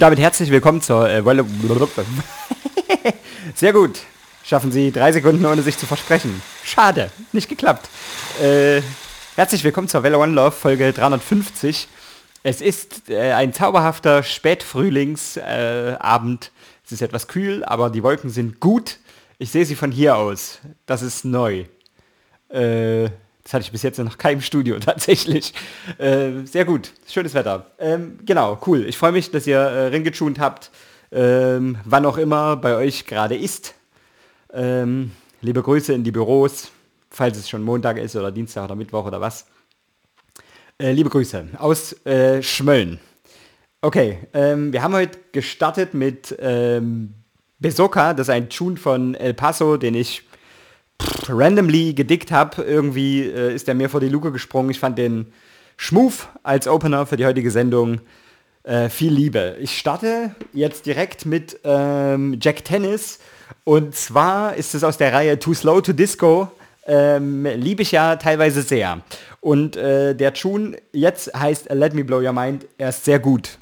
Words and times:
Und 0.00 0.04
damit 0.04 0.18
herzlich 0.18 0.50
willkommen 0.50 0.80
zur 0.80 1.10
äh. 1.10 1.22
Sehr 3.54 3.74
gut. 3.74 3.98
Schaffen 4.42 4.72
Sie 4.72 4.92
drei 4.92 5.12
Sekunden, 5.12 5.44
ohne 5.44 5.60
sich 5.60 5.76
zu 5.76 5.84
versprechen. 5.84 6.40
Schade, 6.64 7.10
nicht 7.32 7.50
geklappt. 7.50 7.90
Äh, 8.40 8.80
herzlich 9.36 9.62
willkommen 9.62 9.88
zur 9.88 10.02
Welle 10.02 10.16
One 10.16 10.32
Love, 10.32 10.52
Folge 10.52 10.94
350. 10.94 11.86
Es 12.42 12.62
ist 12.62 13.10
äh, 13.10 13.32
ein 13.32 13.52
zauberhafter 13.52 14.22
Spätfrühlingsabend. 14.22 16.44
Äh, 16.46 16.50
es 16.86 16.92
ist 16.92 17.02
etwas 17.02 17.28
kühl, 17.28 17.62
aber 17.62 17.90
die 17.90 18.02
Wolken 18.02 18.30
sind 18.30 18.58
gut. 18.58 18.96
Ich 19.36 19.50
sehe 19.50 19.66
sie 19.66 19.76
von 19.76 19.92
hier 19.92 20.16
aus. 20.16 20.60
Das 20.86 21.02
ist 21.02 21.26
neu. 21.26 21.66
Äh, 22.48 23.10
das 23.50 23.54
hatte 23.54 23.64
ich 23.64 23.72
bis 23.72 23.82
jetzt 23.82 23.98
noch 23.98 24.16
keinem 24.16 24.42
Studio 24.42 24.78
tatsächlich. 24.80 25.52
Äh, 25.98 26.44
sehr 26.44 26.64
gut, 26.64 26.92
schönes 27.08 27.34
Wetter. 27.34 27.66
Ähm, 27.80 28.20
genau, 28.24 28.60
cool. 28.64 28.86
Ich 28.86 28.96
freue 28.96 29.10
mich, 29.10 29.32
dass 29.32 29.44
ihr 29.44 29.58
äh, 29.58 29.86
ringetunt 29.88 30.38
habt, 30.38 30.70
ähm, 31.10 31.76
wann 31.84 32.06
auch 32.06 32.16
immer 32.16 32.56
bei 32.56 32.76
euch 32.76 33.06
gerade 33.06 33.36
ist. 33.36 33.74
Ähm, 34.52 35.10
liebe 35.40 35.64
Grüße 35.64 35.92
in 35.92 36.04
die 36.04 36.12
Büros, 36.12 36.70
falls 37.10 37.38
es 37.38 37.48
schon 37.48 37.64
Montag 37.64 37.98
ist 37.98 38.14
oder 38.14 38.30
Dienstag 38.30 38.66
oder 38.66 38.76
Mittwoch 38.76 39.06
oder 39.06 39.20
was. 39.20 39.46
Äh, 40.78 40.92
liebe 40.92 41.10
Grüße 41.10 41.48
aus 41.58 42.06
äh, 42.06 42.44
Schmölln. 42.44 43.00
Okay, 43.80 44.28
ähm, 44.32 44.72
wir 44.72 44.84
haben 44.84 44.94
heute 44.94 45.18
gestartet 45.32 45.92
mit 45.92 46.36
ähm, 46.38 47.14
Besoka, 47.58 48.14
das 48.14 48.28
ist 48.28 48.32
ein 48.32 48.48
Tune 48.48 48.76
von 48.76 49.16
El 49.16 49.34
Paso, 49.34 49.76
den 49.76 49.96
ich 49.96 50.22
randomly 51.28 51.94
gedickt 51.94 52.30
habe. 52.30 52.62
Irgendwie 52.62 53.22
äh, 53.22 53.54
ist 53.54 53.68
er 53.68 53.74
mir 53.74 53.88
vor 53.88 54.00
die 54.00 54.08
Luke 54.08 54.32
gesprungen. 54.32 54.70
Ich 54.70 54.80
fand 54.80 54.98
den 54.98 55.26
Schmuf 55.76 56.28
als 56.42 56.68
Opener 56.68 57.06
für 57.06 57.16
die 57.16 57.26
heutige 57.26 57.50
Sendung 57.50 58.00
äh, 58.64 58.88
viel 58.88 59.12
Liebe. 59.12 59.56
Ich 59.60 59.78
starte 59.78 60.34
jetzt 60.52 60.86
direkt 60.86 61.26
mit 61.26 61.58
ähm, 61.64 62.38
Jack 62.40 62.64
Tennis. 62.64 63.18
Und 63.64 63.94
zwar 63.94 64.54
ist 64.56 64.74
es 64.74 64.84
aus 64.84 64.98
der 64.98 65.12
Reihe 65.12 65.38
Too 65.38 65.54
Slow 65.54 65.80
to 65.80 65.92
Disco. 65.92 66.50
Ähm, 66.86 67.44
liebe 67.44 67.82
ich 67.82 67.92
ja 67.92 68.16
teilweise 68.16 68.62
sehr. 68.62 69.00
Und 69.40 69.76
äh, 69.76 70.14
der 70.14 70.34
Tune 70.34 70.76
jetzt 70.92 71.32
heißt 71.34 71.70
Let 71.70 71.94
Me 71.94 72.04
Blow 72.04 72.20
Your 72.20 72.32
Mind. 72.32 72.66
Er 72.78 72.90
ist 72.90 73.04
sehr 73.04 73.18
gut. 73.18 73.58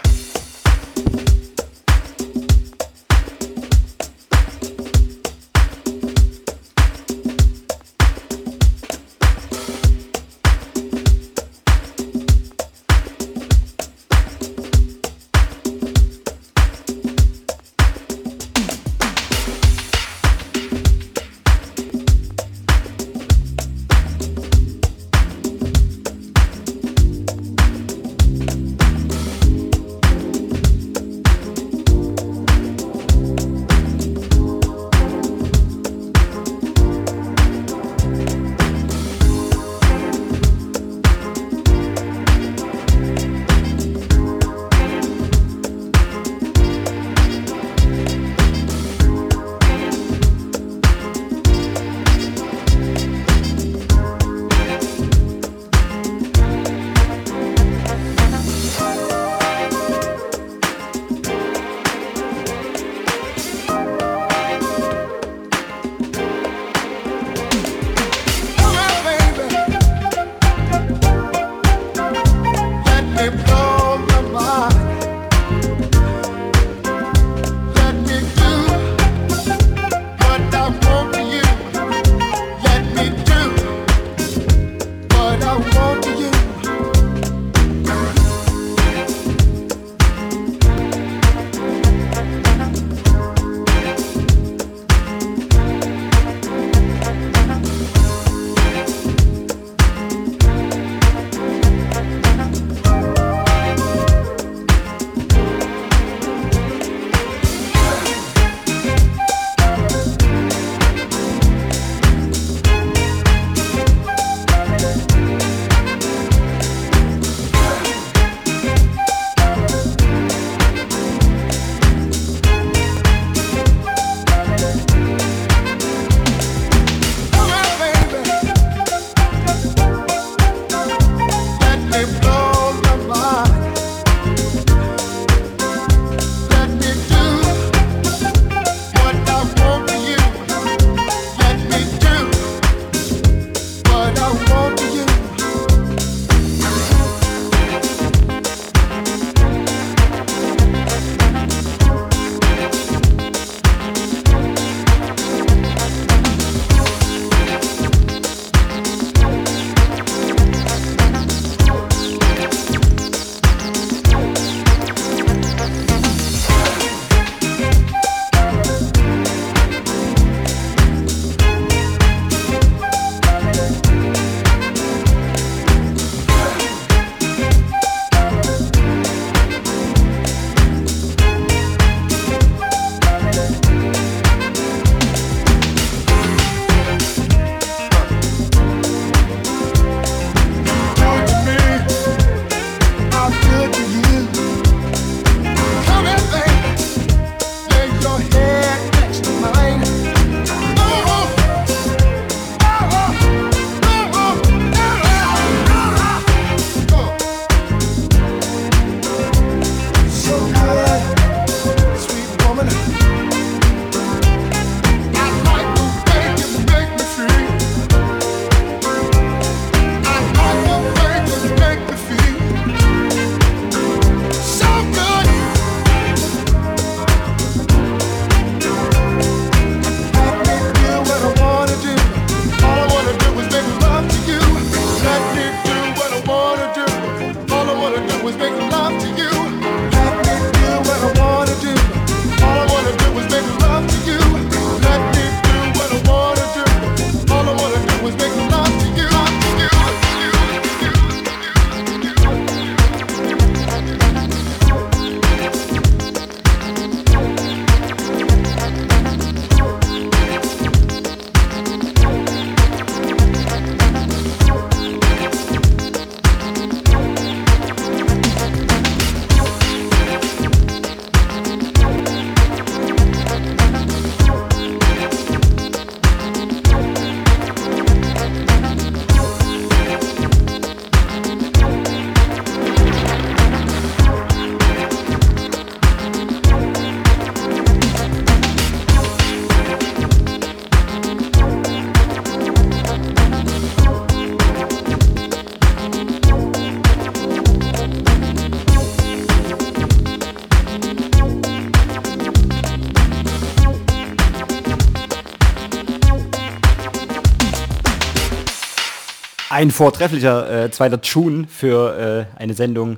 Ein 309.59 309.73
vortrefflicher 309.73 310.67
äh, 310.67 310.71
zweiter 310.71 311.01
Tune 311.01 311.49
für 311.49 312.29
äh, 312.39 312.41
eine 312.41 312.55
Sendung 312.55 312.97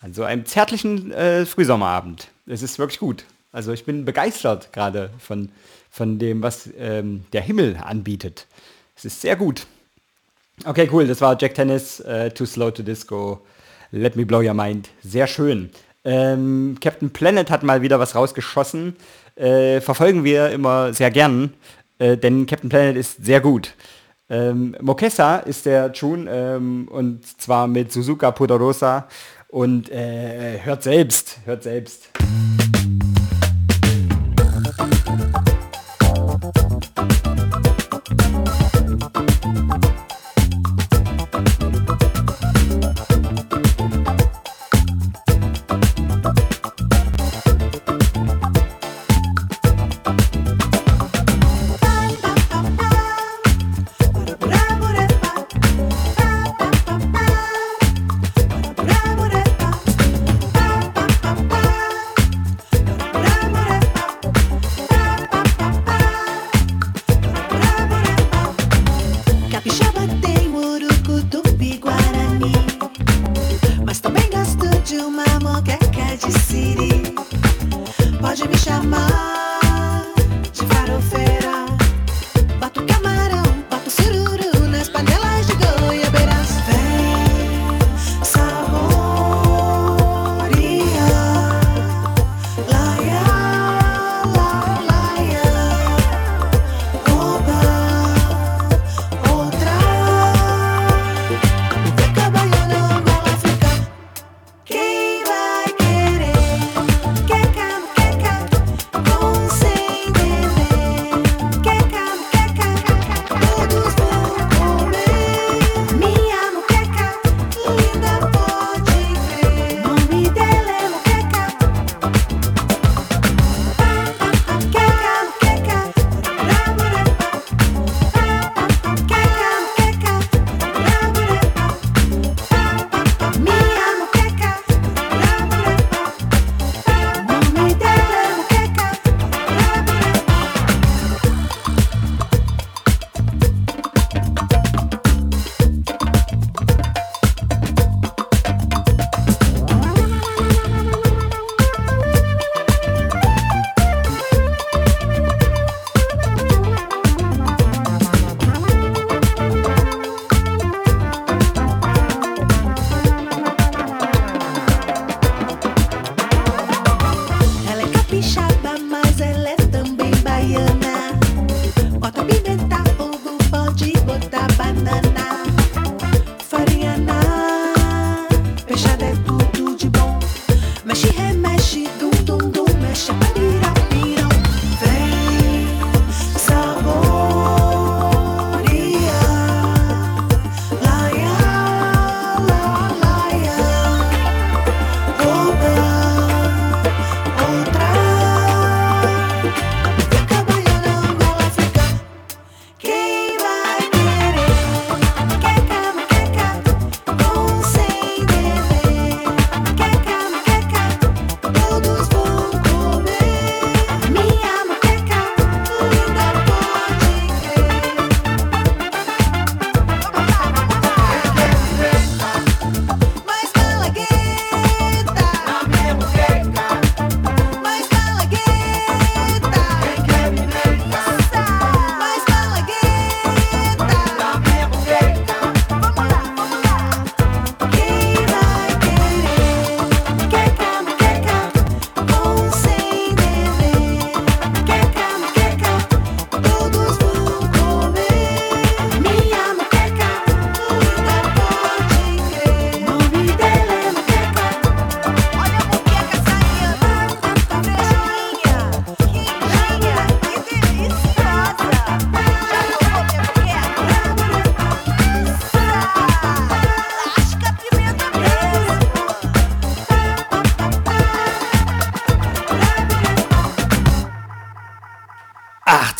an 0.00 0.12
so 0.12 0.24
einem 0.24 0.44
zärtlichen 0.44 1.12
äh, 1.12 1.46
Frühsommerabend. 1.46 2.26
Es 2.48 2.62
ist 2.62 2.80
wirklich 2.80 2.98
gut. 2.98 3.22
Also 3.52 3.72
ich 3.72 3.84
bin 3.84 4.04
begeistert 4.04 4.72
gerade 4.72 5.10
von, 5.20 5.50
von 5.88 6.18
dem, 6.18 6.42
was 6.42 6.68
ähm, 6.76 7.26
der 7.32 7.42
Himmel 7.42 7.76
anbietet. 7.80 8.48
Es 8.96 9.04
ist 9.04 9.20
sehr 9.20 9.36
gut. 9.36 9.68
Okay, 10.64 10.88
cool. 10.90 11.06
Das 11.06 11.20
war 11.20 11.40
Jack 11.40 11.54
Tennis, 11.54 12.00
äh, 12.00 12.32
Too 12.32 12.44
Slow 12.44 12.72
to 12.72 12.82
Disco, 12.82 13.40
Let 13.92 14.16
Me 14.16 14.26
Blow 14.26 14.40
Your 14.40 14.54
Mind. 14.54 14.88
Sehr 15.04 15.28
schön. 15.28 15.70
Ähm, 16.04 16.76
Captain 16.80 17.10
Planet 17.10 17.52
hat 17.52 17.62
mal 17.62 17.82
wieder 17.82 18.00
was 18.00 18.16
rausgeschossen. 18.16 18.96
Äh, 19.36 19.80
verfolgen 19.80 20.24
wir 20.24 20.50
immer 20.50 20.92
sehr 20.92 21.12
gern, 21.12 21.54
äh, 22.00 22.16
denn 22.16 22.46
Captain 22.46 22.68
Planet 22.68 22.96
ist 22.96 23.24
sehr 23.24 23.40
gut. 23.40 23.74
Ähm, 24.30 24.76
Mokessa 24.80 25.38
ist 25.38 25.66
der 25.66 25.92
Tune 25.92 26.30
ähm, 26.30 26.88
und 26.88 27.26
zwar 27.40 27.66
mit 27.66 27.90
Suzuka 27.90 28.30
Poderosa 28.30 29.08
und 29.48 29.90
äh, 29.90 30.60
hört 30.62 30.84
selbst, 30.84 31.38
hört 31.44 31.64
selbst. 31.64 32.10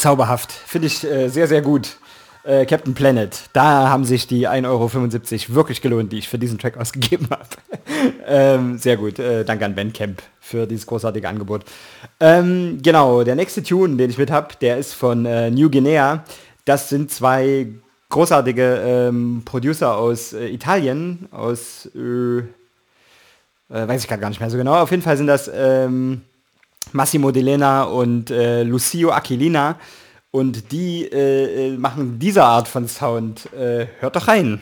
zauberhaft. 0.00 0.52
Finde 0.52 0.86
ich 0.86 1.04
äh, 1.04 1.28
sehr, 1.28 1.46
sehr 1.46 1.62
gut. 1.62 1.96
Äh, 2.42 2.64
Captain 2.64 2.94
Planet. 2.94 3.38
Da 3.52 3.90
haben 3.90 4.04
sich 4.04 4.26
die 4.26 4.48
1,75 4.48 4.66
Euro 4.66 5.54
wirklich 5.54 5.82
gelohnt, 5.82 6.10
die 6.10 6.18
ich 6.18 6.28
für 6.28 6.38
diesen 6.38 6.58
Track 6.58 6.76
ausgegeben 6.78 7.28
habe. 7.30 7.46
ähm, 8.26 8.78
sehr 8.78 8.96
gut. 8.96 9.18
Äh, 9.18 9.44
danke 9.44 9.66
an 9.66 9.92
camp 9.92 10.22
für 10.40 10.66
dieses 10.66 10.86
großartige 10.86 11.28
Angebot. 11.28 11.64
Ähm, 12.18 12.78
genau, 12.82 13.24
der 13.24 13.36
nächste 13.36 13.62
Tune, 13.62 13.96
den 13.96 14.08
ich 14.08 14.16
mit 14.16 14.30
habe, 14.30 14.54
der 14.60 14.78
ist 14.78 14.94
von 14.94 15.26
äh, 15.26 15.50
New 15.50 15.70
Guinea. 15.70 16.24
Das 16.64 16.88
sind 16.88 17.10
zwei 17.10 17.68
großartige 18.08 19.08
ähm, 19.08 19.42
Producer 19.44 19.96
aus 19.96 20.32
äh, 20.32 20.48
Italien, 20.48 21.28
aus... 21.30 21.86
Äh, 21.94 22.42
weiß 23.68 24.02
ich 24.02 24.08
gerade 24.08 24.20
gar 24.20 24.30
nicht 24.30 24.40
mehr 24.40 24.50
so 24.50 24.56
genau. 24.56 24.74
Auf 24.74 24.90
jeden 24.90 25.02
Fall 25.02 25.16
sind 25.16 25.26
das... 25.26 25.50
Ähm, 25.52 26.22
Massimo 26.92 27.30
Delena 27.30 27.84
und 27.84 28.30
äh, 28.30 28.62
Lucio 28.62 29.10
Aquilina. 29.10 29.76
Und 30.30 30.70
die 30.70 31.04
äh, 31.04 31.68
äh 31.68 31.76
machen 31.76 32.18
diese 32.18 32.44
Art 32.44 32.68
von 32.68 32.86
Sound. 32.86 33.52
Äh, 33.52 33.86
hört 34.00 34.16
doch 34.16 34.28
rein. 34.28 34.60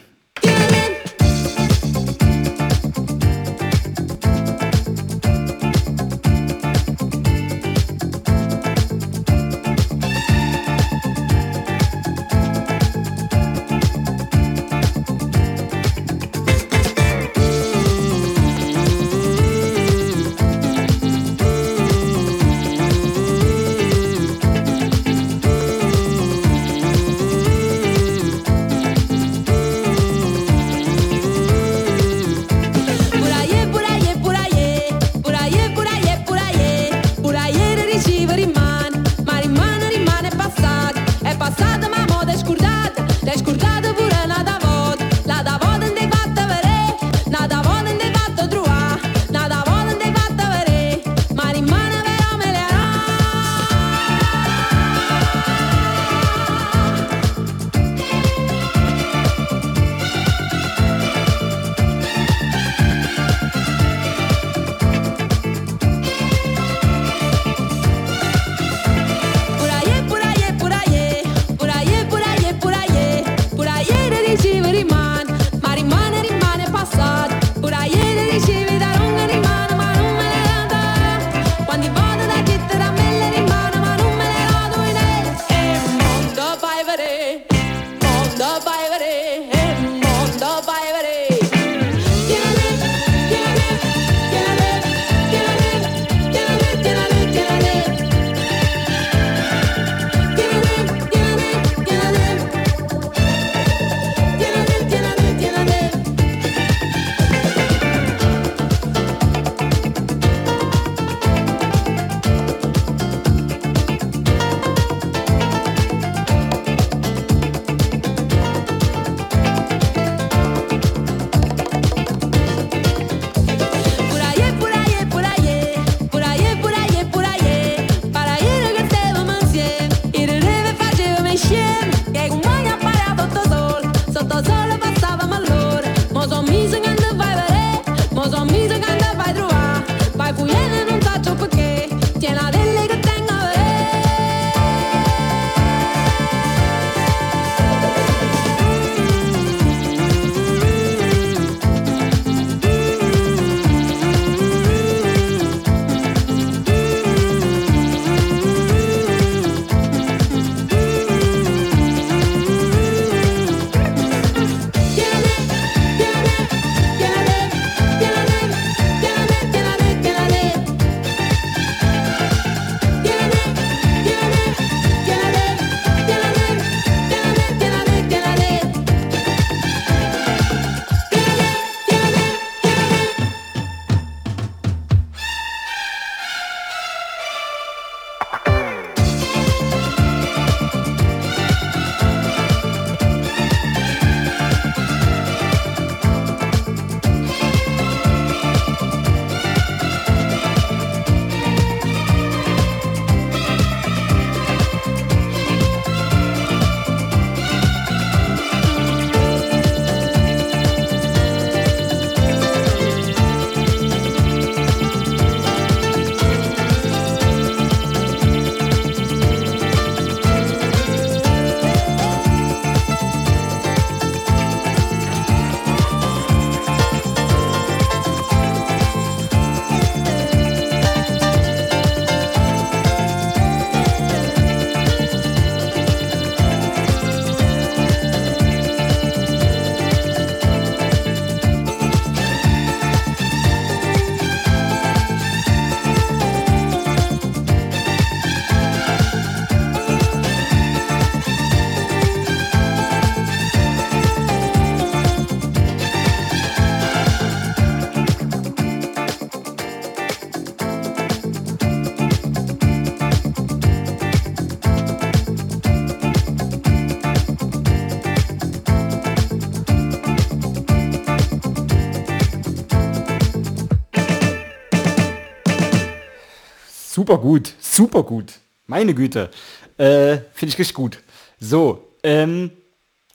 super 277.08 277.22
gut, 277.22 277.54
super 277.58 278.02
gut. 278.02 278.34
Meine 278.66 278.92
Güte. 278.92 279.30
Äh, 279.78 280.18
Finde 280.34 280.52
ich 280.52 280.58
richtig 280.58 280.74
gut. 280.74 280.98
So, 281.40 281.88
ähm, 282.02 282.50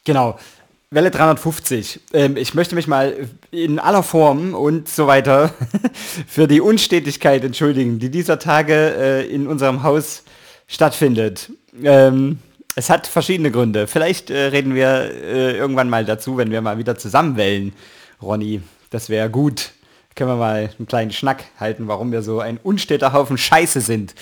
genau. 0.04 0.40
Welle 0.90 1.12
350. 1.12 2.00
Ähm, 2.12 2.36
ich 2.36 2.56
möchte 2.56 2.74
mich 2.74 2.88
mal 2.88 3.30
in 3.52 3.78
aller 3.78 4.02
Form 4.02 4.56
und 4.56 4.90
so 4.90 5.06
weiter 5.06 5.54
für 6.28 6.48
die 6.48 6.60
Unstetigkeit 6.60 7.44
entschuldigen, 7.44 8.00
die 8.00 8.10
dieser 8.10 8.40
Tage 8.40 8.74
äh, 8.74 9.28
in 9.28 9.46
unserem 9.46 9.84
Haus 9.84 10.24
stattfindet. 10.66 11.52
Ähm, 11.84 12.40
es 12.76 12.90
hat 12.90 13.06
verschiedene 13.06 13.52
Gründe. 13.52 13.86
Vielleicht 13.86 14.32
äh, 14.32 14.46
reden 14.46 14.74
wir 14.74 14.88
äh, 14.88 15.56
irgendwann 15.56 15.92
mal 15.92 16.04
dazu, 16.04 16.36
wenn 16.38 16.50
wir 16.50 16.62
mal 16.62 16.80
wieder 16.80 16.98
zusammenwellen, 16.98 17.74
Ronny. 18.24 18.64
Das 18.90 19.10
wäre 19.10 19.30
gut. 19.30 19.70
Können 20.16 20.30
wir 20.30 20.36
mal 20.36 20.70
einen 20.78 20.88
kleinen 20.88 21.12
Schnack 21.12 21.46
halten, 21.60 21.88
warum 21.88 22.12
wir 22.12 22.22
so 22.22 22.40
ein 22.40 22.60
unsteter 22.62 23.14
Haufen 23.14 23.38
Scheiße 23.38 23.82
sind. 23.82 24.14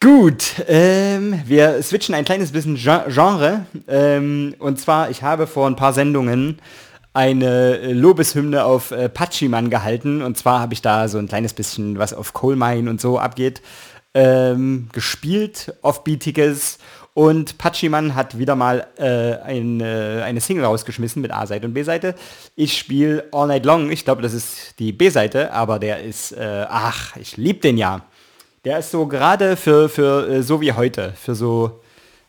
Gut, 0.00 0.56
ähm, 0.66 1.40
wir 1.46 1.80
switchen 1.82 2.14
ein 2.14 2.24
kleines 2.24 2.50
bisschen 2.50 2.76
Genre. 2.76 3.66
Ähm, 3.86 4.54
und 4.58 4.80
zwar, 4.80 5.10
ich 5.10 5.22
habe 5.22 5.46
vor 5.46 5.68
ein 5.68 5.76
paar 5.76 5.92
Sendungen 5.92 6.58
eine 7.14 7.92
Lobeshymne 7.92 8.64
auf 8.64 8.90
äh, 8.90 9.08
Pachiman 9.08 9.70
gehalten. 9.70 10.22
Und 10.22 10.38
zwar 10.38 10.60
habe 10.60 10.74
ich 10.74 10.82
da 10.82 11.08
so 11.08 11.18
ein 11.18 11.28
kleines 11.28 11.52
bisschen, 11.52 11.98
was 11.98 12.14
auf 12.14 12.32
Coal 12.32 12.56
Mine 12.56 12.90
und 12.90 13.00
so 13.00 13.18
abgeht, 13.18 13.62
ähm, 14.14 14.88
gespielt, 14.92 15.74
offbeatiges. 15.82 16.78
Und 17.14 17.58
Pachiman 17.58 18.14
hat 18.14 18.38
wieder 18.38 18.56
mal 18.56 18.86
äh, 18.96 19.36
ein, 19.42 19.80
äh, 19.80 20.22
eine 20.24 20.40
Single 20.40 20.64
rausgeschmissen 20.64 21.20
mit 21.20 21.30
A-Seite 21.30 21.66
und 21.66 21.74
B-Seite. 21.74 22.14
Ich 22.56 22.78
spiele 22.78 23.24
All 23.32 23.48
Night 23.48 23.66
Long. 23.66 23.90
Ich 23.90 24.04
glaube, 24.04 24.22
das 24.22 24.32
ist 24.32 24.78
die 24.78 24.92
B-Seite, 24.92 25.52
aber 25.52 25.78
der 25.78 26.02
ist, 26.02 26.32
äh, 26.32 26.64
ach, 26.68 27.16
ich 27.16 27.36
liebe 27.36 27.60
den 27.60 27.76
ja. 27.76 28.02
Der 28.64 28.78
ist 28.78 28.92
so 28.92 29.06
gerade 29.06 29.56
für, 29.56 29.88
für 29.88 30.28
äh, 30.28 30.42
so 30.42 30.60
wie 30.62 30.72
heute, 30.72 31.12
für 31.14 31.34
so 31.34 31.80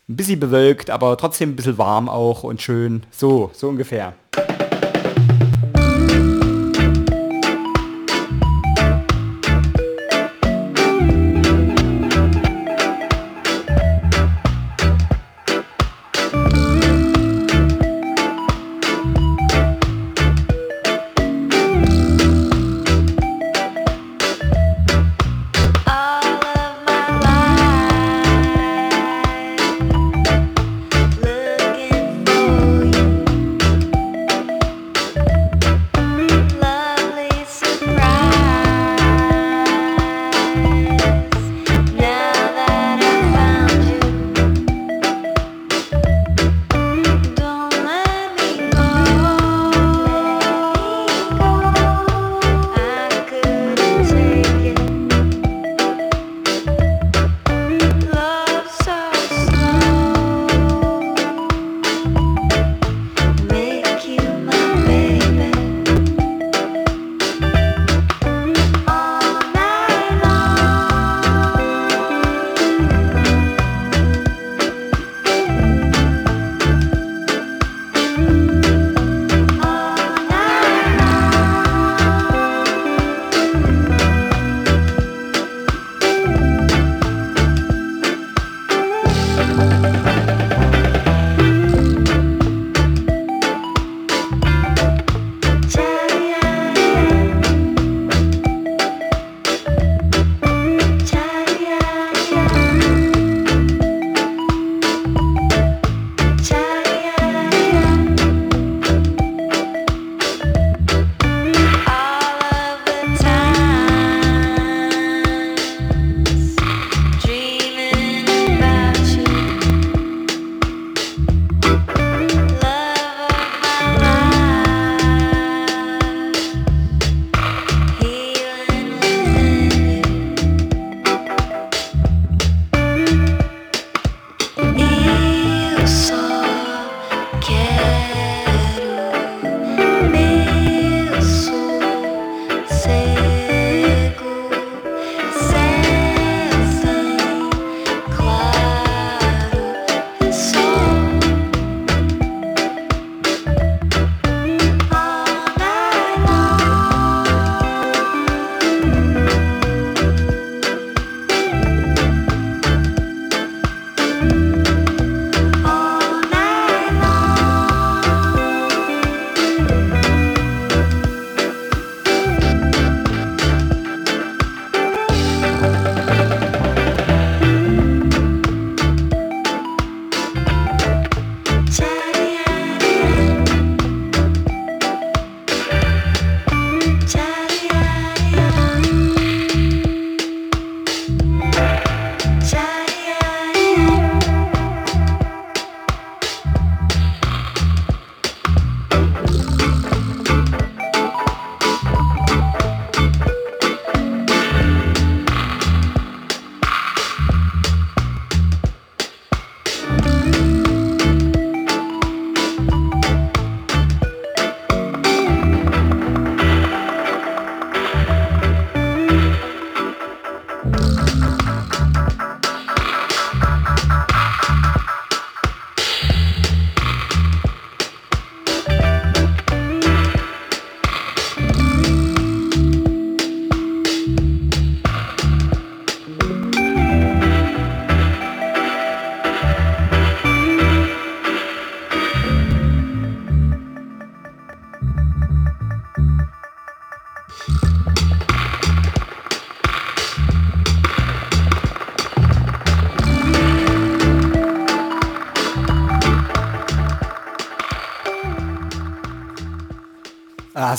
ein 0.09 0.17
bisschen 0.17 0.39
bewölkt, 0.39 0.89
aber 0.89 1.15
trotzdem 1.15 1.51
ein 1.51 1.55
bisschen 1.55 1.77
warm 1.77 2.09
auch 2.09 2.43
und 2.43 2.61
schön. 2.61 3.03
So, 3.11 3.51
so 3.53 3.69
ungefähr. 3.69 4.13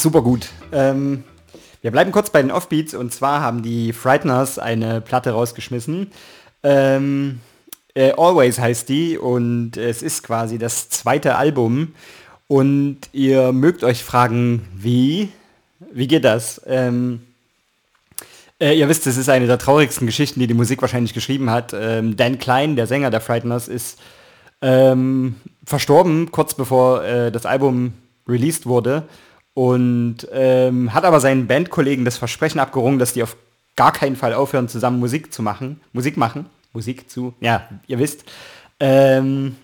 Super 0.04 0.20
gut. 0.20 0.50
Ähm, 0.70 1.24
wir 1.80 1.90
bleiben 1.90 2.12
kurz 2.12 2.28
bei 2.28 2.42
den 2.42 2.50
Offbeats 2.50 2.92
und 2.92 3.12
zwar 3.12 3.40
haben 3.40 3.62
die 3.62 3.94
Frighteners 3.94 4.58
eine 4.58 5.00
Platte 5.00 5.30
rausgeschmissen. 5.30 6.10
Ähm, 6.62 7.40
äh, 7.94 8.12
Always 8.12 8.58
heißt 8.58 8.86
die 8.90 9.16
und 9.16 9.78
es 9.78 10.02
ist 10.02 10.22
quasi 10.22 10.58
das 10.58 10.90
zweite 10.90 11.36
Album 11.36 11.94
und 12.48 12.98
ihr 13.12 13.52
mögt 13.52 13.82
euch 13.82 14.04
fragen, 14.04 14.68
wie? 14.76 15.30
Wie 15.90 16.06
geht 16.06 16.24
das? 16.24 16.60
Ähm, 16.66 17.22
äh, 18.60 18.78
ihr 18.78 18.90
wisst, 18.90 19.06
es 19.06 19.16
ist 19.16 19.30
eine 19.30 19.46
der 19.46 19.58
traurigsten 19.58 20.06
Geschichten, 20.06 20.38
die 20.38 20.46
die 20.46 20.52
Musik 20.52 20.82
wahrscheinlich 20.82 21.14
geschrieben 21.14 21.48
hat. 21.48 21.74
Ähm, 21.74 22.14
Dan 22.14 22.38
Klein, 22.38 22.76
der 22.76 22.86
Sänger 22.86 23.10
der 23.10 23.22
Frighteners, 23.22 23.68
ist 23.68 23.98
ähm, 24.60 25.36
verstorben, 25.64 26.30
kurz 26.30 26.52
bevor 26.52 27.02
äh, 27.04 27.32
das 27.32 27.46
Album 27.46 27.94
released 28.28 28.66
wurde 28.66 29.04
und 29.54 30.28
ähm, 30.32 30.92
hat 30.92 31.04
aber 31.04 31.20
seinen 31.20 31.46
Bandkollegen 31.46 32.04
das 32.04 32.18
Versprechen 32.18 32.58
abgerungen, 32.58 32.98
dass 32.98 33.12
die 33.12 33.22
auf 33.22 33.36
gar 33.76 33.92
keinen 33.92 34.16
Fall 34.16 34.34
aufhören, 34.34 34.68
zusammen 34.68 34.98
Musik 34.98 35.32
zu 35.32 35.42
machen, 35.42 35.80
Musik 35.92 36.16
machen. 36.16 36.46
Musik 36.74 37.08
zu, 37.08 37.34
ja, 37.40 37.68
ihr 37.86 37.98
wisst. 37.98 38.24
Ähm, 38.80 39.56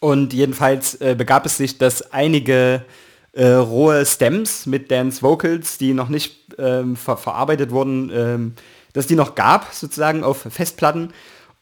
und 0.00 0.32
jedenfalls 0.32 0.94
äh, 1.00 1.16
begab 1.18 1.44
es 1.44 1.56
sich, 1.56 1.76
dass 1.76 2.12
einige 2.12 2.84
äh, 3.32 3.46
rohe 3.48 4.06
Stems 4.06 4.66
mit 4.66 4.90
Dance 4.90 5.22
Vocals, 5.22 5.76
die 5.76 5.92
noch 5.92 6.08
nicht 6.08 6.54
ähm, 6.56 6.96
ver 6.96 7.16
verarbeitet 7.16 7.72
wurden, 7.72 8.10
ähm, 8.14 8.54
dass 8.92 9.08
die 9.08 9.16
noch 9.16 9.34
gab, 9.34 9.72
sozusagen 9.74 10.22
auf 10.22 10.46
Festplatten. 10.48 11.12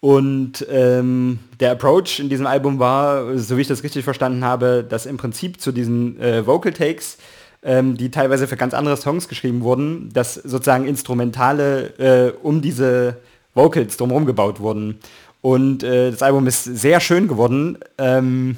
Und 0.00 0.66
ähm, 0.70 1.38
der 1.58 1.72
Approach 1.72 2.20
in 2.20 2.28
diesem 2.28 2.46
Album 2.46 2.78
war, 2.78 3.38
so 3.38 3.56
wie 3.56 3.62
ich 3.62 3.68
das 3.68 3.82
richtig 3.82 4.04
verstanden 4.04 4.44
habe, 4.44 4.84
dass 4.88 5.06
im 5.06 5.16
Prinzip 5.16 5.60
zu 5.60 5.72
diesen 5.72 6.20
äh, 6.20 6.46
Vocal 6.46 6.72
Takes, 6.72 7.18
ähm, 7.62 7.96
die 7.96 8.10
teilweise 8.10 8.46
für 8.46 8.56
ganz 8.56 8.74
andere 8.74 8.96
Songs 8.96 9.26
geschrieben 9.26 9.62
wurden, 9.62 10.10
dass 10.12 10.34
sozusagen 10.34 10.86
Instrumentale 10.86 11.94
äh, 11.98 12.32
um 12.42 12.60
diese 12.60 13.16
Vocals 13.54 13.96
drumherum 13.96 14.26
gebaut 14.26 14.60
wurden. 14.60 15.00
Und 15.40 15.82
äh, 15.82 16.10
das 16.10 16.22
Album 16.22 16.46
ist 16.46 16.64
sehr 16.64 17.00
schön 17.00 17.26
geworden. 17.26 17.78
Ähm, 17.98 18.56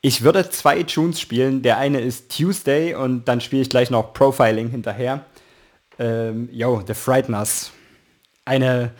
ich 0.00 0.22
würde 0.22 0.50
zwei 0.50 0.82
Tunes 0.82 1.20
spielen. 1.20 1.62
Der 1.62 1.78
eine 1.78 2.00
ist 2.00 2.36
Tuesday 2.36 2.94
und 2.94 3.26
dann 3.26 3.40
spiele 3.40 3.62
ich 3.62 3.70
gleich 3.70 3.90
noch 3.90 4.12
Profiling 4.12 4.68
hinterher. 4.68 5.24
Ähm, 5.98 6.48
yo, 6.52 6.82
The 6.86 6.94
Frighteners. 6.94 7.70
Eine 8.44 8.90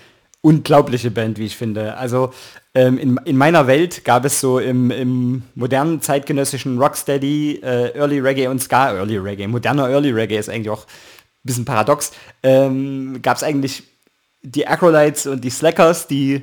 unglaubliche 0.43 1.11
Band, 1.11 1.39
wie 1.39 1.47
ich 1.47 1.57
finde. 1.57 1.97
Also 1.97 2.33
ähm, 2.75 2.99
in, 2.99 3.17
in 3.25 3.37
meiner 3.37 3.67
Welt 3.67 4.05
gab 4.05 4.25
es 4.25 4.41
so 4.41 4.59
im, 4.59 4.91
im 4.91 5.43
modernen 5.55 6.03
zeitgenössischen 6.03 6.79
Rocksteady, 6.79 7.61
äh, 7.63 7.97
Early 7.97 8.21
Reggae 8.21 8.49
und 8.49 8.61
Ska 8.61 8.93
Early 8.95 9.19
Reggae. 9.19 9.47
Moderner 9.47 9.89
Early 9.89 10.11
Reggae 10.11 10.39
ist 10.39 10.51
eigentlich 10.51 10.71
auch 10.71 10.85
ein 10.85 11.45
bisschen 11.45 11.65
paradox. 11.65 12.13
Ähm, 12.43 13.21
gab 13.23 13.37
es 13.37 13.43
eigentlich 13.43 13.85
die 14.43 14.67
Acrolites 14.67 15.27
und 15.27 15.43
die 15.43 15.51
Slackers, 15.51 16.09
die 16.09 16.43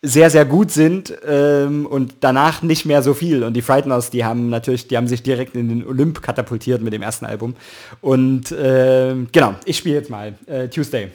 sehr, 0.00 0.30
sehr 0.30 0.44
gut 0.44 0.70
sind 0.70 1.12
ähm, 1.26 1.84
und 1.84 2.14
danach 2.20 2.62
nicht 2.62 2.86
mehr 2.86 3.02
so 3.02 3.12
viel. 3.12 3.42
Und 3.42 3.54
die 3.54 3.62
Frighteners, 3.62 4.10
die 4.10 4.24
haben 4.24 4.48
natürlich, 4.48 4.88
die 4.88 4.96
haben 4.96 5.08
sich 5.08 5.22
direkt 5.22 5.56
in 5.56 5.68
den 5.68 5.86
Olymp 5.86 6.22
katapultiert 6.22 6.80
mit 6.80 6.92
dem 6.92 7.02
ersten 7.02 7.26
Album. 7.26 7.54
Und 8.00 8.52
äh, 8.52 9.14
genau, 9.32 9.56
ich 9.64 9.76
spiele 9.76 9.96
jetzt 9.96 10.08
mal 10.08 10.34
äh, 10.46 10.68
Tuesday. 10.68 11.10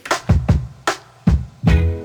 Bye. 1.64 2.03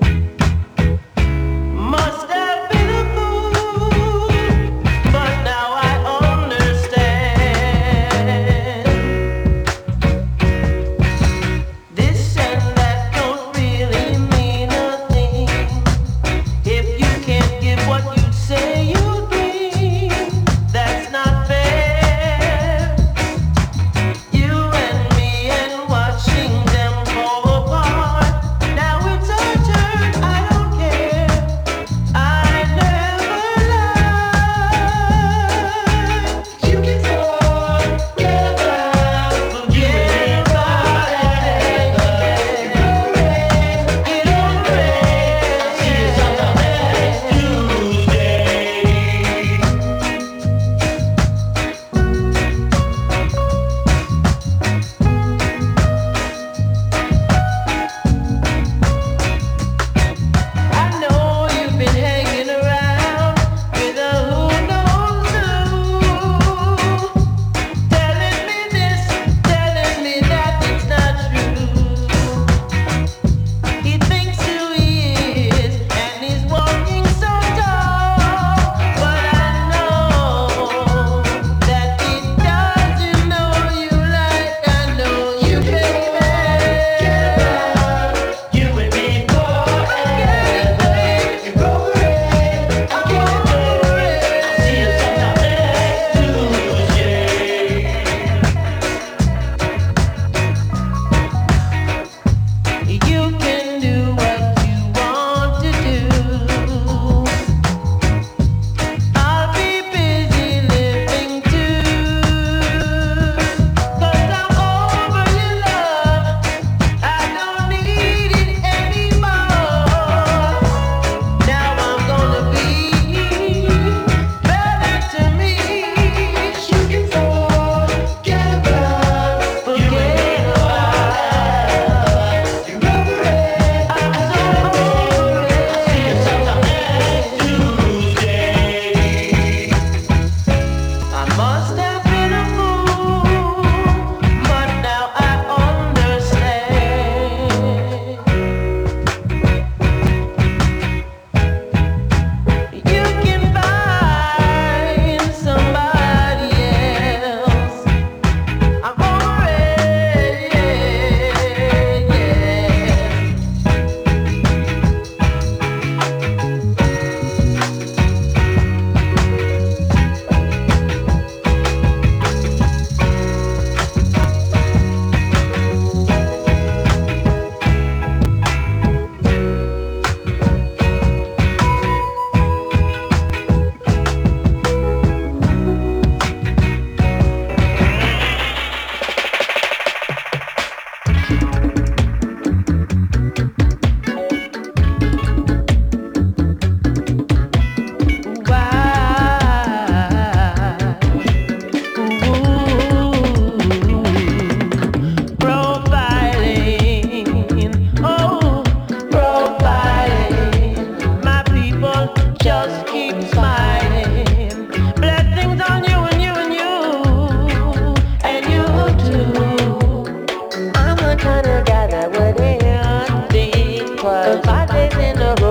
Cause 223.99 224.47
I 224.47 224.65
live 224.67 224.97
in 224.97 225.21
a 225.21 225.48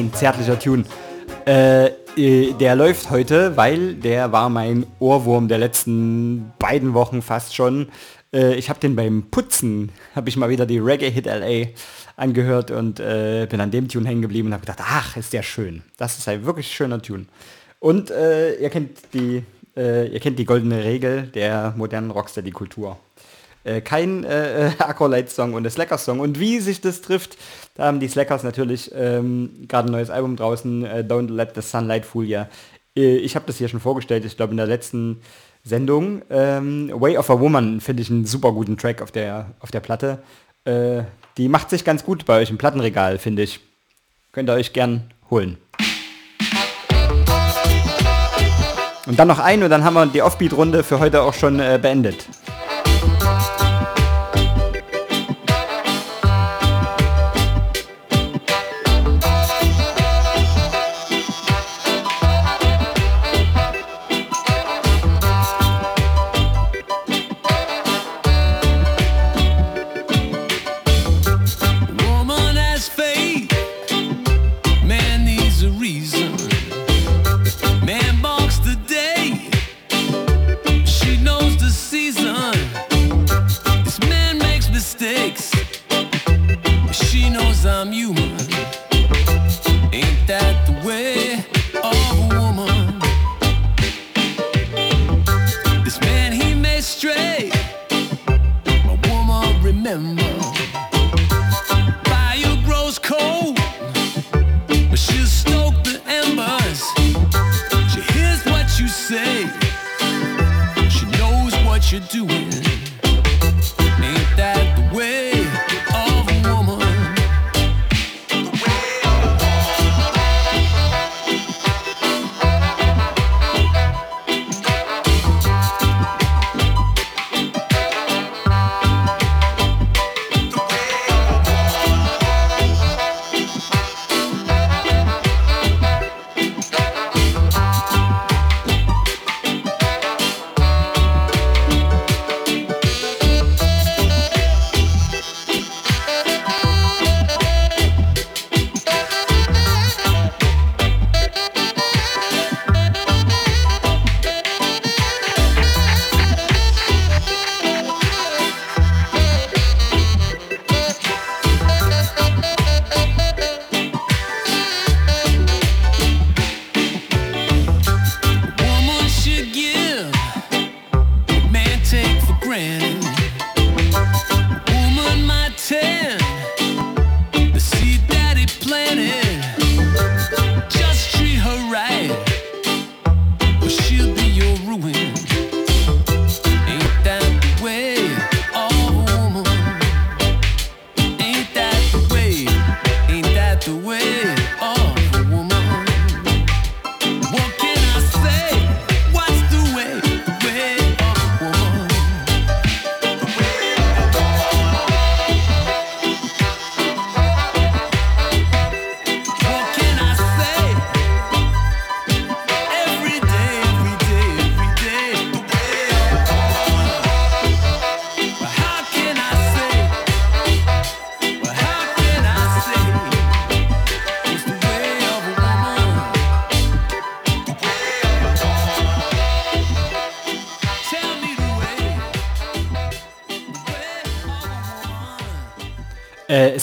ein 0.00 0.12
zärtlicher 0.14 0.58
Tune. 0.58 0.84
Äh, 1.46 1.90
äh, 2.16 2.52
der 2.54 2.74
läuft 2.74 3.10
heute, 3.10 3.56
weil 3.56 3.94
der 3.94 4.32
war 4.32 4.48
mein 4.48 4.86
Ohrwurm 4.98 5.48
der 5.48 5.58
letzten 5.58 6.52
beiden 6.58 6.94
Wochen 6.94 7.22
fast 7.22 7.54
schon. 7.54 7.88
Äh, 8.32 8.54
ich 8.54 8.68
habe 8.68 8.80
den 8.80 8.96
beim 8.96 9.30
Putzen, 9.30 9.92
habe 10.14 10.28
ich 10.28 10.36
mal 10.36 10.48
wieder 10.48 10.66
die 10.66 10.78
Reggae 10.78 11.10
Hit 11.10 11.26
LA 11.26 11.68
angehört 12.16 12.70
und 12.70 13.00
äh, 13.00 13.46
bin 13.48 13.60
an 13.60 13.70
dem 13.70 13.88
Tune 13.88 14.08
hängen 14.08 14.22
geblieben 14.22 14.48
und 14.48 14.54
habe 14.54 14.66
gedacht, 14.66 14.80
ach, 14.82 15.16
ist 15.16 15.32
der 15.32 15.42
schön. 15.42 15.82
Das 15.96 16.18
ist 16.18 16.28
ein 16.28 16.44
wirklich 16.44 16.68
schöner 16.68 17.00
Tune. 17.00 17.26
Und 17.78 18.10
äh, 18.10 18.54
ihr 18.54 18.70
kennt 18.70 18.98
die, 19.14 19.42
äh, 19.76 20.08
ihr 20.08 20.20
kennt 20.20 20.38
die 20.38 20.44
goldene 20.44 20.84
Regel 20.84 21.28
der 21.28 21.74
modernen 21.76 22.10
Rocksteady-Kultur. 22.10 22.98
Äh, 23.64 23.80
kein 23.80 24.24
äh, 24.24 24.72
Acrolite-Song 24.78 25.54
und 25.54 25.66
ein 25.66 25.70
Slackers-Song. 25.70 26.20
Und 26.20 26.40
wie 26.40 26.60
sich 26.60 26.80
das 26.80 27.02
trifft, 27.02 27.36
da 27.74 27.86
haben 27.86 28.00
die 28.00 28.08
Slackers 28.08 28.42
natürlich 28.42 28.90
ähm, 28.94 29.66
gerade 29.68 29.88
ein 29.88 29.92
neues 29.92 30.10
Album 30.10 30.36
draußen, 30.36 30.84
äh, 30.84 31.04
Don't 31.06 31.30
Let 31.30 31.54
the 31.54 31.62
Sunlight 31.62 32.06
Fool 32.06 32.24
Ya. 32.24 32.48
Äh, 32.96 33.16
ich 33.16 33.36
habe 33.36 33.46
das 33.46 33.58
hier 33.58 33.68
schon 33.68 33.80
vorgestellt, 33.80 34.24
ich 34.24 34.36
glaube 34.36 34.52
in 34.52 34.56
der 34.56 34.66
letzten 34.66 35.20
Sendung. 35.62 36.22
Ähm, 36.30 36.90
Way 36.94 37.18
of 37.18 37.28
a 37.30 37.38
Woman 37.38 37.80
finde 37.80 38.02
ich 38.02 38.10
einen 38.10 38.24
super 38.24 38.52
guten 38.52 38.76
Track 38.78 39.02
auf 39.02 39.10
der, 39.10 39.50
auf 39.60 39.70
der 39.70 39.80
Platte. 39.80 40.22
Äh, 40.64 41.02
die 41.36 41.48
macht 41.48 41.70
sich 41.70 41.84
ganz 41.84 42.04
gut 42.04 42.24
bei 42.24 42.40
euch 42.40 42.50
im 42.50 42.58
Plattenregal, 42.58 43.18
finde 43.18 43.42
ich. 43.42 43.60
Könnt 44.32 44.48
ihr 44.48 44.54
euch 44.54 44.72
gern 44.72 45.10
holen. 45.30 45.58
Und 49.06 49.18
dann 49.18 49.28
noch 49.28 49.38
ein 49.40 49.62
und 49.62 49.70
dann 49.70 49.82
haben 49.84 49.94
wir 49.94 50.06
die 50.06 50.22
Offbeat-Runde 50.22 50.84
für 50.84 51.00
heute 51.00 51.22
auch 51.22 51.34
schon 51.34 51.58
äh, 51.58 51.78
beendet. 51.82 52.26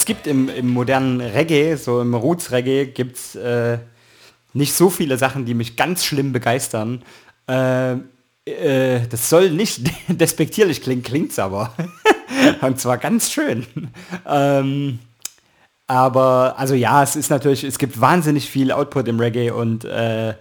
Gibt 0.07 0.25
im, 0.25 0.49
im, 0.49 0.69
modernen 0.69 1.21
Reggae, 1.21 1.75
so 1.75 2.01
im 2.01 2.15
Roots-Reggae, 2.15 2.87
gibt 2.87 3.17
es 3.17 3.35
äh, 3.35 3.77
nicht 4.53 4.73
so 4.73 4.89
viele 4.89 5.17
Sachen, 5.17 5.45
die 5.45 5.53
mich 5.53 5.75
ganz 5.75 6.03
schlimm 6.03 6.33
begeistern. 6.33 7.03
Äh, 7.47 7.97
äh 8.45 9.07
das 9.07 9.29
soll 9.29 9.51
nicht 9.51 9.81
despektierlich 10.07 10.81
klingen, 10.81 11.27
es 11.29 11.37
aber. 11.37 11.75
Und 12.61 12.79
zwar 12.79 12.97
ganz 12.97 13.31
schön. 13.31 13.67
ähm, 14.25 14.99
aber, 15.85 16.55
also 16.57 16.73
ja, 16.73 17.03
es 17.03 17.15
ist 17.15 17.29
natürlich, 17.29 17.63
es 17.63 17.77
gibt 17.77 17.99
wahnsinnig 18.01 18.49
viel 18.49 18.71
Output 18.71 19.07
im 19.07 19.19
Reggae 19.19 19.51
und 19.51 19.85
äh, 19.85 20.33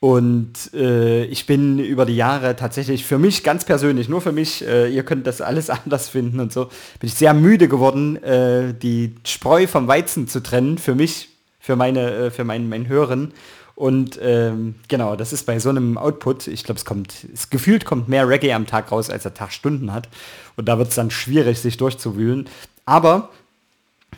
und 0.00 0.72
äh, 0.72 1.24
ich 1.26 1.44
bin 1.44 1.78
über 1.78 2.06
die 2.06 2.16
Jahre 2.16 2.56
tatsächlich 2.56 3.04
für 3.04 3.18
mich 3.18 3.44
ganz 3.44 3.66
persönlich, 3.66 4.08
nur 4.08 4.22
für 4.22 4.32
mich, 4.32 4.66
äh, 4.66 4.88
ihr 4.88 5.02
könnt 5.02 5.26
das 5.26 5.42
alles 5.42 5.68
anders 5.70 6.08
finden 6.08 6.40
und 6.40 6.52
so, 6.52 6.64
bin 6.98 7.08
ich 7.08 7.14
sehr 7.14 7.34
müde 7.34 7.68
geworden, 7.68 8.16
äh, 8.22 8.72
die 8.72 9.14
Spreu 9.24 9.66
vom 9.66 9.88
Weizen 9.88 10.26
zu 10.26 10.42
trennen, 10.42 10.78
für 10.78 10.94
mich, 10.94 11.28
für 11.60 11.76
meine, 11.76 12.12
äh, 12.12 12.30
für 12.30 12.44
meinen, 12.44 12.70
meinen 12.70 12.88
Hören. 12.88 13.32
Und 13.74 14.18
ähm, 14.22 14.74
genau, 14.88 15.16
das 15.16 15.34
ist 15.34 15.44
bei 15.44 15.58
so 15.58 15.68
einem 15.68 15.98
Output, 15.98 16.46
ich 16.48 16.64
glaube, 16.64 16.78
es 16.78 16.86
kommt, 16.86 17.26
es 17.32 17.50
gefühlt 17.50 17.84
kommt 17.84 18.08
mehr 18.08 18.26
Reggae 18.26 18.52
am 18.52 18.66
Tag 18.66 18.92
raus, 18.92 19.10
als 19.10 19.24
der 19.24 19.34
Tag 19.34 19.52
Stunden 19.52 19.92
hat. 19.92 20.08
Und 20.56 20.66
da 20.66 20.78
wird 20.78 20.88
es 20.88 20.94
dann 20.94 21.10
schwierig, 21.10 21.58
sich 21.58 21.76
durchzuwühlen. 21.76 22.48
Aber 22.86 23.30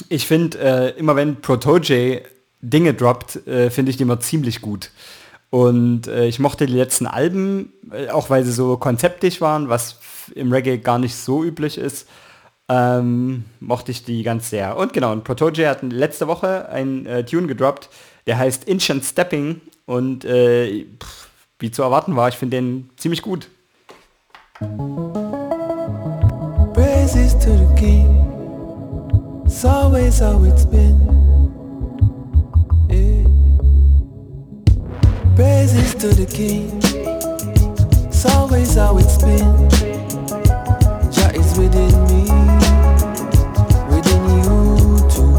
ich 0.09 0.26
finde, 0.28 0.59
äh, 0.59 0.99
immer 0.99 1.16
wenn 1.16 1.41
Protoje 1.41 2.22
Dinge 2.61 2.95
droppt, 2.95 3.47
äh, 3.49 3.70
finde 3.70 3.91
ich 3.91 3.97
die 3.97 4.05
immer 4.05 4.20
ziemlich 4.20 4.61
gut. 4.61 4.91
Und 5.53 6.07
äh, 6.07 6.24
ich 6.24 6.38
mochte 6.38 6.64
die 6.64 6.72
letzten 6.72 7.07
Alben, 7.07 7.74
äh, 7.92 8.09
auch 8.09 8.30
weil 8.30 8.42
sie 8.42 8.53
so 8.53 8.78
konzeptisch 8.78 9.42
waren, 9.42 9.68
was 9.68 9.98
im 10.34 10.50
Reggae 10.50 10.78
gar 10.78 10.98
nicht 10.98 11.14
so 11.14 11.44
üblich 11.44 11.76
ist, 11.76 12.09
ähm, 12.70 13.44
mochte 13.61 13.90
ich 13.90 14.03
die 14.03 14.22
ganz 14.22 14.48
sehr. 14.48 14.78
Und 14.78 14.94
genau, 14.94 15.12
und 15.12 15.24
Protoje 15.24 15.68
hat 15.68 15.82
letzte 15.82 16.26
Woche 16.26 16.70
ein 16.70 17.05
äh, 17.05 17.22
Tune 17.26 17.48
gedroppt, 17.48 17.90
der 18.26 18.38
heißt 18.38 18.66
Ancient 18.66 19.05
Stepping 19.05 19.61
und 19.84 20.24
äh, 20.24 20.86
pff, 20.98 21.28
wie 21.59 21.70
zu 21.70 21.82
erwarten 21.82 22.16
war, 22.16 22.30
ich 22.30 22.36
finde 22.36 22.57
den 22.57 22.88
ziemlich 22.96 23.20
gut. 23.20 23.48
Praises 26.72 27.38
to 27.40 27.50
the 27.59 27.68
King, 27.78 28.24
it's 29.44 29.66
always 29.66 30.18
how 30.18 30.42
it's 30.46 30.64
been. 30.64 31.22
Praises 35.35 35.95
to 35.95 36.09
the 36.09 36.26
King. 36.26 36.78
It's 38.09 38.26
always 38.26 38.74
how 38.74 38.99
it's 38.99 39.16
been. 39.16 39.70
Jah 41.11 41.33
is 41.33 41.57
within 41.59 41.93
me, 42.07 42.22
within 43.89 44.22
you 44.37 44.99
too. 45.09 45.33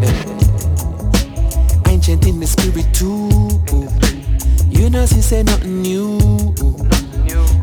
Yeah. 0.00 1.90
Ancient 1.90 2.26
in 2.26 2.38
the 2.38 2.46
spirit 2.46 2.86
too. 2.94 3.28
You 4.70 4.88
know, 4.88 5.04
she 5.06 5.20
say 5.20 5.42
nothing 5.42 5.82
new. 5.82 6.18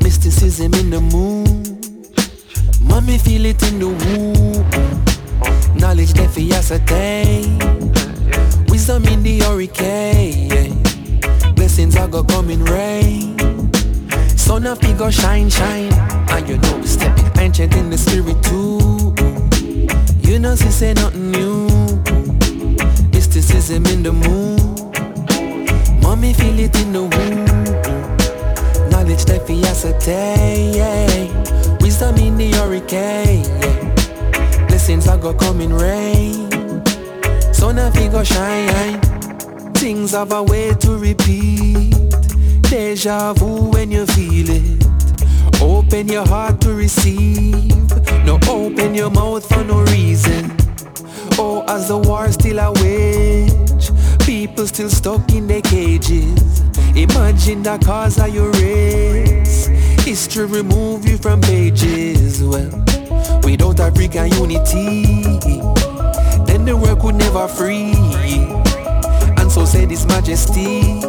Mysticism 0.02 0.74
in 0.74 0.90
the 0.90 1.00
moon. 1.00 1.80
Mommy 2.82 3.18
feel 3.18 3.46
it 3.46 3.64
in 3.72 3.80
the 3.80 3.88
womb. 3.88 4.66
Knowledge 5.80 6.14
that 6.14 6.30
for 6.32 6.42
ascertain. 6.54 8.03
Wisdom 8.84 9.06
in 9.06 9.24
the 9.24 9.40
hurricane. 9.40 10.84
Blessings 11.56 11.96
are 11.96 12.06
gonna 12.06 12.28
come 12.28 12.50
in 12.50 12.66
rain. 12.66 13.40
Sun 14.36 14.68
of 14.68 14.82
go 14.98 15.10
shine, 15.10 15.50
shine. 15.50 15.94
And 16.28 16.50
you 16.50 16.58
know 16.58 16.80
we 16.80 16.88
stepping 16.88 17.32
ancient 17.40 17.78
in 17.78 17.90
the 17.90 17.98
spirit 17.98 18.44
too. 18.44 19.16
You 20.30 20.38
know 20.38 20.58
she 20.58 20.70
say 20.70 20.94
nothing 20.96 21.32
new. 21.32 21.70
Mysticism 23.14 23.86
in 23.86 24.04
the 24.04 24.12
moon. 24.12 24.60
Mommy 26.02 26.34
feel 26.34 26.60
it 26.60 26.76
in 26.82 26.92
the 26.92 27.04
womb. 27.04 27.46
Knowledge 28.90 29.24
that 29.24 29.48
we 29.48 29.64
ascertain. 29.64 31.32
Wisdom 31.80 32.18
in 32.18 32.36
the 32.36 32.52
hurricane. 32.58 33.48
Blessings 34.68 35.08
are 35.08 35.34
come 35.36 35.62
in 35.62 35.72
rain. 35.72 36.43
Sun 37.64 37.80
a 37.80 38.10
go 38.10 38.26
shine. 38.26 39.00
Things 39.76 40.12
have 40.12 40.34
a 40.34 40.44
way 40.44 40.74
to 40.82 40.98
repeat. 40.98 41.96
Deja 42.64 43.32
vu 43.36 43.72
when 43.72 43.90
you 43.90 44.06
feel 44.08 44.50
it. 44.50 44.86
Open 45.62 46.10
your 46.10 46.26
heart 46.28 46.60
to 46.60 46.74
receive. 46.74 47.72
No 48.26 48.38
open 48.50 48.94
your 48.94 49.10
mouth 49.10 49.48
for 49.48 49.64
no 49.64 49.80
reason. 49.96 50.52
Oh, 51.40 51.64
as 51.70 51.88
the 51.88 51.98
war 51.98 52.30
still 52.34 52.60
a 52.60 52.70
wage 52.84 53.92
People 54.26 54.68
still 54.68 54.90
stuck 54.90 55.32
in 55.32 55.48
their 55.48 55.62
cages. 55.62 56.60
Imagine 56.98 57.64
the 57.64 57.80
cause 57.86 58.20
of 58.20 58.36
your 58.36 58.52
race. 58.60 59.68
History 60.04 60.48
remove 60.48 61.08
you 61.08 61.18
from 61.18 61.40
pages. 61.40 62.44
Well, 62.44 62.84
without 63.42 63.80
African 63.80 64.34
unity 64.34 65.54
the 66.66 66.76
world 66.78 67.00
could 67.00 67.16
never 67.16 67.48
free. 67.48 67.94
And 69.38 69.52
so 69.52 69.66
said 69.66 69.90
His 69.90 70.06
Majesty. 70.06 71.02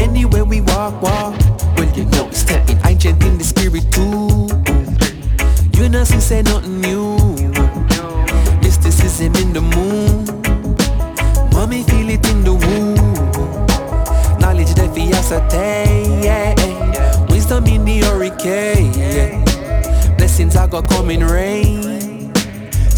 Anywhere 0.00 0.44
we 0.44 0.60
walk, 0.60 1.00
walk. 1.02 1.34
Well, 1.76 1.90
you 1.94 2.04
know, 2.06 2.30
stepping 2.30 2.78
ancient 2.84 3.22
in 3.24 3.38
the 3.38 3.44
spirit 3.44 3.90
too. 3.92 4.48
You 5.80 5.88
know, 5.88 6.04
she 6.04 6.20
said 6.20 6.44
nothing 6.46 6.80
new. 6.80 7.16
Mysticism 8.62 9.34
in 9.36 9.52
the 9.52 9.60
moon. 9.60 10.24
Mommy 11.52 11.82
feel 11.82 12.08
it 12.08 12.28
in 12.30 12.44
the 12.44 12.54
womb. 12.54 12.94
Knowledge 14.38 14.74
that 14.74 14.90
we 14.94 15.12
ascertain. 15.12 16.22
Wisdom 17.28 17.66
in 17.66 17.84
the 17.84 18.00
hurricane. 18.00 19.44
Blessings 20.16 20.56
are 20.56 20.68
gonna 20.68 20.86
come 20.86 21.10
in 21.10 21.24
rain. 21.24 22.11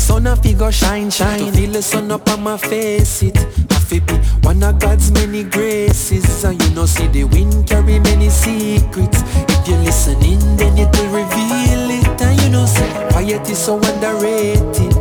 Sun 0.04 0.26
a 0.26 0.36
figure 0.36 0.70
shine, 0.70 1.10
shine. 1.10 1.38
To 1.38 1.52
feel 1.52 1.70
the 1.70 1.80
sun 1.80 2.12
up 2.12 2.28
on 2.28 2.42
my 2.42 2.58
face, 2.58 3.22
it 3.22 3.34
have 3.38 3.88
to 3.88 4.02
be 4.02 4.14
one 4.46 4.62
of 4.62 4.78
God's 4.78 5.10
many 5.10 5.44
graces. 5.44 6.44
And 6.44 6.62
you 6.62 6.70
know, 6.74 6.84
see 6.84 7.06
the 7.06 7.24
wind 7.24 7.66
carry 7.66 7.98
many 8.00 8.28
secrets. 8.28 9.22
If 9.24 9.66
you're 9.66 9.78
listening, 9.78 10.40
then 10.58 10.76
it 10.76 10.94
will 10.94 11.08
reveal 11.08 11.88
it. 11.88 12.20
And 12.20 12.38
you 12.42 12.50
know, 12.50 12.66
see 12.66 12.84
quiet 13.12 13.48
is 13.48 13.56
so 13.56 13.76
underrated. 13.76 14.92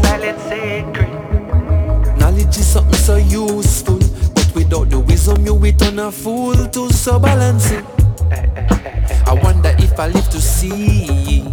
Silent 0.00 0.40
sacred. 0.48 2.18
Knowledge 2.18 2.56
is 2.56 2.66
something 2.66 2.94
so 2.94 3.16
useful, 3.16 3.98
but 4.34 4.50
without 4.54 4.88
the 4.88 4.98
wisdom, 4.98 5.44
you 5.44 5.54
will 5.54 5.74
turn 5.74 5.98
a 5.98 6.10
fool 6.10 6.54
to 6.54 6.88
so 6.88 7.18
balance 7.18 7.70
eh, 7.70 7.80
it. 7.80 7.84
Eh, 8.32 8.46
eh, 8.56 9.22
I 9.26 9.34
wonder 9.34 9.74
if 9.78 10.00
I 10.00 10.06
live 10.06 10.30
to 10.30 10.40
see 10.40 11.52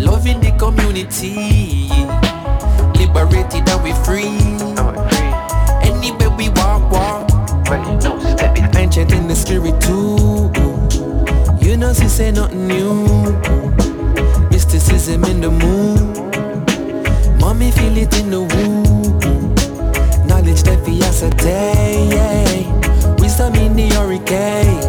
Love 0.00 0.26
in 0.26 0.40
the 0.40 0.50
community. 0.58 1.88
Liberated 2.98 3.68
and 3.68 3.82
we 3.84 3.92
free. 4.04 4.40
Anywhere 5.84 6.30
we 6.30 6.48
walk, 6.50 6.90
walk. 6.90 7.30
Ancient 8.74 9.12
in 9.12 9.28
the 9.28 9.34
spirit 9.34 9.78
too. 9.82 10.50
You 11.64 11.76
know, 11.76 11.92
she 11.92 12.08
say 12.08 12.30
nothing 12.30 12.66
new. 12.66 13.04
Mysticism 14.50 15.24
in 15.24 15.42
the 15.42 15.50
moon. 15.50 16.14
Mommy 17.38 17.70
feel 17.70 17.96
it 17.98 18.18
in 18.18 18.30
the 18.30 18.40
womb. 18.40 19.14
Knowledge 20.26 20.62
that 20.62 20.82
we 20.86 21.02
ascertain. 21.02 22.08
Wisdom 23.16 23.54
in 23.56 23.74
the 23.76 23.88
hurricane. 23.94 24.80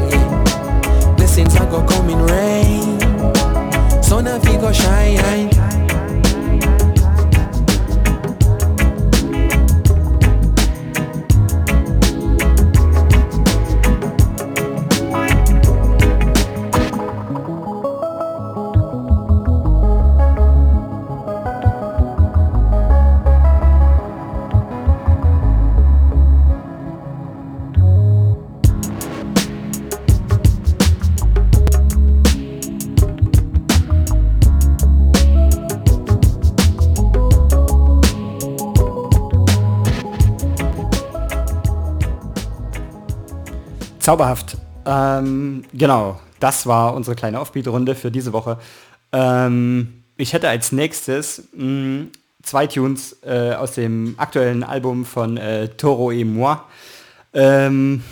Blessings 1.17 1.55
are 1.57 1.69
gonna 1.69 1.87
come 1.87 2.09
in 2.09 2.25
rain. 2.27 3.00
Sun 4.11 4.27
a 4.27 4.37
fi 4.41 4.57
go 4.57 4.73
shine 4.73 5.70
Zauberhaft. 44.11 44.57
Ähm, 44.85 45.63
genau, 45.71 46.19
das 46.41 46.67
war 46.67 46.95
unsere 46.95 47.15
kleine 47.15 47.39
Offbeat-Runde 47.39 47.95
für 47.95 48.11
diese 48.11 48.33
Woche. 48.33 48.57
Ähm, 49.13 50.03
ich 50.17 50.33
hätte 50.33 50.49
als 50.49 50.73
nächstes 50.73 51.43
mh, 51.55 52.07
zwei 52.43 52.67
Tunes 52.67 53.15
äh, 53.23 53.53
aus 53.53 53.75
dem 53.75 54.15
aktuellen 54.17 54.65
Album 54.65 55.05
von 55.05 55.37
äh, 55.37 55.69
Toro 55.69 56.11
et 56.11 56.27
moi. 56.27 56.57
Ähm, 57.33 58.03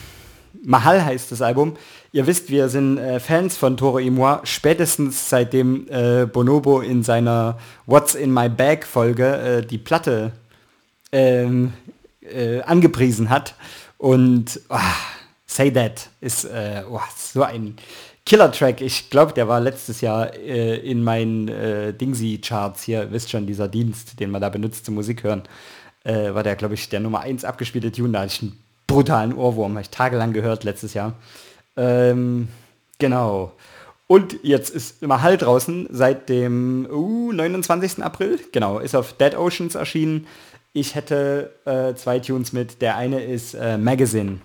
Mahal 0.64 1.04
heißt 1.04 1.34
das 1.34 1.42
Album. 1.42 1.76
Ihr 2.14 2.26
wisst, 2.28 2.50
wir 2.50 2.70
sind 2.70 2.98
äh, 2.98 3.20
Fans 3.20 3.58
von 3.58 3.76
Toro 3.76 4.00
et 4.00 4.10
moi, 4.10 4.40
spätestens 4.46 5.30
seitdem 5.30 5.86
äh, 5.90 6.26
Bonobo 6.26 6.80
in 6.80 7.04
seiner 7.04 7.58
What's 7.88 8.16
in 8.16 8.34
my 8.34 8.48
bag 8.48 8.86
Folge 8.86 9.36
äh, 9.36 9.68
die 9.68 9.78
Platte 9.78 10.32
ähm, 11.12 11.74
äh, 12.22 12.62
angepriesen 12.62 13.30
hat. 13.30 13.56
Und 13.98 14.62
oh, 14.70 14.78
Say 15.52 15.72
That 15.72 16.10
ist 16.22 16.48
oh, 16.90 17.00
so 17.18 17.42
ein 17.42 17.76
Killer-Track. 18.30 18.82
Ich 18.82 19.10
glaube, 19.10 19.34
der 19.34 19.48
war 19.48 19.60
letztes 19.60 20.02
Jahr 20.02 20.36
äh, 20.36 20.78
in 20.78 21.04
meinen 21.04 21.48
äh, 21.48 21.94
Dingsy-Charts 21.94 22.84
hier, 22.84 23.12
wisst 23.12 23.32
schon, 23.32 23.48
dieser 23.48 23.68
Dienst, 23.68 24.20
den 24.20 24.30
man 24.30 24.40
da 24.40 24.50
benutzt 24.50 24.86
zum 24.86 24.94
Musik 24.94 25.24
hören, 25.24 25.42
äh, 26.04 26.32
war 26.36 26.44
der, 26.44 26.56
glaube 26.56 26.76
ich, 26.76 26.90
der 26.90 27.00
Nummer 27.00 27.22
1 27.22 27.44
abgespielte 27.44 27.92
Tune. 27.92 28.12
Da 28.12 28.20
hatte 28.20 28.34
ich 28.34 28.42
einen 28.44 28.64
brutalen 28.86 29.34
Ohrwurm, 29.34 29.72
habe 29.72 29.82
ich 29.82 29.90
tagelang 29.90 30.32
gehört 30.32 30.64
letztes 30.64 30.94
Jahr. 30.94 31.14
Ähm, 31.76 32.50
genau. 33.00 33.54
Und 34.06 34.38
jetzt 34.44 34.70
ist 34.70 35.02
immer 35.02 35.24
Hall 35.24 35.38
draußen 35.38 35.88
seit 35.90 36.30
dem 36.30 36.88
uh, 36.92 37.32
29. 37.32 38.04
April. 38.04 38.40
Genau, 38.52 38.78
ist 38.78 38.96
auf 38.96 39.14
Dead 39.14 39.36
Oceans 39.36 39.74
erschienen. 39.74 40.28
Ich 40.74 40.94
hätte 40.94 41.52
äh, 41.66 41.96
zwei 41.96 42.20
Tunes 42.20 42.54
mit. 42.54 42.84
Der 42.84 42.96
eine 42.96 43.24
ist 43.24 43.56
äh, 43.56 43.80
Magazine. 43.80 44.38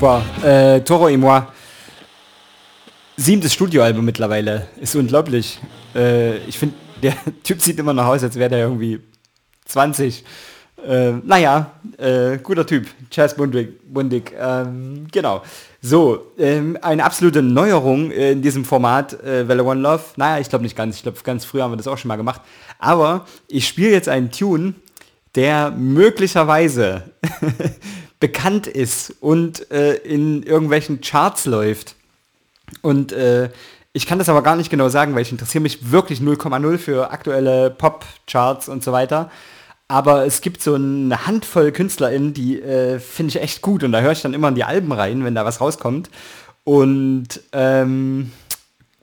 Super. 0.00 0.22
Äh, 0.42 0.80
Toro 0.80 1.08
et 1.10 1.18
moi. 1.18 1.46
Siebtes 3.18 3.52
Studioalbum 3.52 4.02
mittlerweile. 4.02 4.68
Ist 4.80 4.96
unglaublich. 4.96 5.60
Äh, 5.94 6.38
ich 6.38 6.58
finde, 6.58 6.74
der 7.02 7.14
Typ 7.42 7.60
sieht 7.60 7.78
immer 7.78 7.92
noch 7.92 8.06
aus, 8.06 8.22
als 8.22 8.34
wäre 8.36 8.48
der 8.48 8.60
irgendwie 8.60 9.00
20. 9.66 10.24
Äh, 10.86 11.12
naja, 11.22 11.72
äh, 11.98 12.38
guter 12.38 12.66
Typ. 12.66 12.86
Chas 13.10 13.36
Bundig. 13.36 13.78
Bundig 13.92 14.32
ähm, 14.40 15.06
genau. 15.12 15.42
So, 15.82 16.32
ähm, 16.38 16.78
eine 16.80 17.04
absolute 17.04 17.42
Neuerung 17.42 18.10
in 18.10 18.40
diesem 18.40 18.64
Format, 18.64 19.22
äh, 19.22 19.46
Welle 19.48 19.64
One 19.64 19.82
Love. 19.82 20.02
Naja, 20.16 20.40
ich 20.40 20.48
glaube 20.48 20.64
nicht 20.64 20.76
ganz. 20.78 20.96
Ich 20.96 21.02
glaube, 21.02 21.18
ganz 21.22 21.44
früher 21.44 21.64
haben 21.64 21.72
wir 21.72 21.76
das 21.76 21.88
auch 21.88 21.98
schon 21.98 22.08
mal 22.08 22.16
gemacht. 22.16 22.40
Aber 22.78 23.26
ich 23.48 23.68
spiele 23.68 23.90
jetzt 23.90 24.08
einen 24.08 24.30
Tune, 24.30 24.72
der 25.34 25.70
möglicherweise 25.72 27.02
bekannt 28.20 28.66
ist 28.66 29.14
und 29.20 29.70
äh, 29.70 29.94
in 29.94 30.42
irgendwelchen 30.42 31.00
Charts 31.00 31.46
läuft. 31.46 31.96
Und 32.82 33.12
äh, 33.12 33.50
ich 33.92 34.06
kann 34.06 34.18
das 34.18 34.28
aber 34.28 34.42
gar 34.42 34.54
nicht 34.56 34.70
genau 34.70 34.88
sagen, 34.88 35.14
weil 35.14 35.22
ich 35.22 35.32
interessiere 35.32 35.62
mich 35.62 35.90
wirklich 35.90 36.20
0,0 36.20 36.78
für 36.78 37.10
aktuelle 37.10 37.70
Pop-Charts 37.70 38.68
und 38.68 38.84
so 38.84 38.92
weiter. 38.92 39.30
Aber 39.88 40.24
es 40.24 40.40
gibt 40.40 40.62
so 40.62 40.74
eine 40.74 41.26
Handvoll 41.26 41.72
KünstlerInnen, 41.72 42.32
die 42.32 42.60
äh, 42.60 43.00
finde 43.00 43.30
ich 43.30 43.42
echt 43.42 43.62
gut 43.62 43.82
und 43.82 43.90
da 43.90 44.00
höre 44.00 44.12
ich 44.12 44.22
dann 44.22 44.34
immer 44.34 44.48
in 44.48 44.54
die 44.54 44.62
Alben 44.62 44.92
rein, 44.92 45.24
wenn 45.24 45.34
da 45.34 45.44
was 45.44 45.60
rauskommt. 45.60 46.10
Und 46.62 47.40
ähm, 47.52 48.30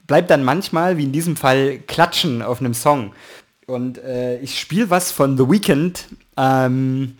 bleibt 0.06 0.30
dann 0.30 0.44
manchmal, 0.44 0.96
wie 0.96 1.04
in 1.04 1.12
diesem 1.12 1.36
Fall, 1.36 1.80
klatschen 1.80 2.40
auf 2.40 2.60
einem 2.60 2.72
Song. 2.72 3.12
Und 3.66 3.98
äh, 3.98 4.38
ich 4.38 4.58
spiele 4.58 4.88
was 4.88 5.12
von 5.12 5.36
The 5.36 5.50
Weeknd. 5.50 6.06
Ähm, 6.38 7.16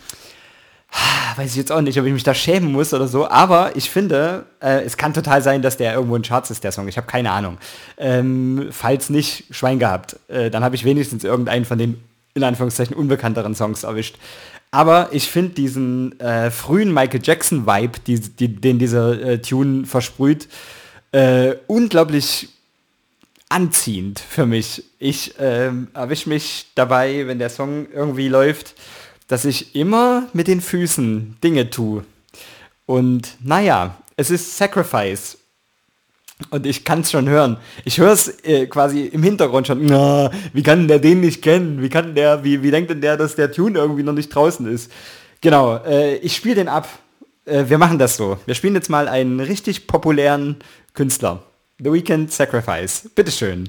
weiß 1.36 1.52
ich 1.52 1.56
jetzt 1.56 1.72
auch 1.72 1.80
nicht, 1.80 1.98
ob 1.98 2.06
ich 2.06 2.12
mich 2.12 2.24
da 2.24 2.34
schämen 2.34 2.72
muss 2.72 2.92
oder 2.92 3.06
so, 3.06 3.28
aber 3.28 3.76
ich 3.76 3.90
finde, 3.90 4.46
äh, 4.60 4.82
es 4.82 4.96
kann 4.96 5.14
total 5.14 5.42
sein, 5.42 5.62
dass 5.62 5.76
der 5.76 5.94
irgendwo 5.94 6.16
in 6.16 6.22
Charts 6.22 6.50
ist, 6.50 6.64
der 6.64 6.72
Song. 6.72 6.88
Ich 6.88 6.96
habe 6.96 7.06
keine 7.06 7.30
Ahnung. 7.30 7.58
Ähm, 7.96 8.68
falls 8.70 9.08
nicht, 9.08 9.44
Schwein 9.50 9.78
gehabt. 9.78 10.16
Äh, 10.28 10.50
dann 10.50 10.64
habe 10.64 10.74
ich 10.74 10.84
wenigstens 10.84 11.24
irgendeinen 11.24 11.64
von 11.64 11.78
den, 11.78 12.02
in 12.34 12.42
Anführungszeichen, 12.42 12.96
unbekannteren 12.96 13.54
Songs 13.54 13.84
erwischt. 13.84 14.16
Aber 14.70 15.08
ich 15.12 15.28
finde 15.28 15.54
diesen 15.54 16.18
äh, 16.20 16.50
frühen 16.50 16.92
Michael 16.92 17.20
Jackson-Vibe, 17.22 18.00
die, 18.06 18.20
die, 18.20 18.48
den 18.48 18.78
dieser 18.78 19.20
äh, 19.20 19.38
Tune 19.40 19.86
versprüht, 19.86 20.48
äh, 21.12 21.54
unglaublich 21.66 22.48
anziehend 23.48 24.20
für 24.20 24.44
mich. 24.44 24.84
Ich 24.98 25.34
ähm, 25.38 25.88
erwische 25.94 26.28
mich 26.28 26.66
dabei, 26.74 27.26
wenn 27.26 27.38
der 27.38 27.48
Song 27.48 27.86
irgendwie 27.90 28.28
läuft, 28.28 28.74
dass 29.28 29.44
ich 29.44 29.74
immer 29.76 30.26
mit 30.32 30.48
den 30.48 30.60
Füßen 30.60 31.36
Dinge 31.44 31.70
tue. 31.70 32.04
Und 32.86 33.36
naja, 33.44 33.96
es 34.16 34.30
ist 34.30 34.56
Sacrifice. 34.56 35.38
Und 36.50 36.66
ich 36.66 36.84
kann 36.84 37.00
es 37.00 37.10
schon 37.10 37.28
hören. 37.28 37.58
Ich 37.84 37.98
höre 37.98 38.12
es 38.12 38.28
äh, 38.44 38.66
quasi 38.66 39.06
im 39.06 39.22
Hintergrund 39.22 39.66
schon. 39.66 39.84
Na, 39.86 40.30
wie 40.52 40.62
kann 40.62 40.88
der 40.88 40.98
den 40.98 41.20
nicht 41.20 41.42
kennen? 41.42 41.82
Wie 41.82 41.88
kann 41.88 42.14
der, 42.14 42.44
wie, 42.44 42.62
wie 42.62 42.70
denkt 42.70 42.90
denn 42.90 43.00
der, 43.00 43.16
dass 43.16 43.34
der 43.34 43.50
Tune 43.50 43.78
irgendwie 43.78 44.04
noch 44.04 44.12
nicht 44.12 44.28
draußen 44.28 44.66
ist? 44.72 44.90
Genau, 45.40 45.76
äh, 45.84 46.16
ich 46.16 46.36
spiele 46.36 46.54
den 46.56 46.68
ab. 46.68 46.88
Äh, 47.44 47.64
wir 47.68 47.78
machen 47.78 47.98
das 47.98 48.16
so. 48.16 48.38
Wir 48.46 48.54
spielen 48.54 48.74
jetzt 48.74 48.88
mal 48.88 49.08
einen 49.08 49.40
richtig 49.40 49.86
populären 49.86 50.56
Künstler. 50.94 51.42
The 51.78 51.92
Weekend 51.92 52.32
Sacrifice. 52.32 53.10
Bitteschön. 53.14 53.68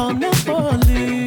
I'm 0.00 0.18
not 0.18 0.34
falling. 0.34 1.19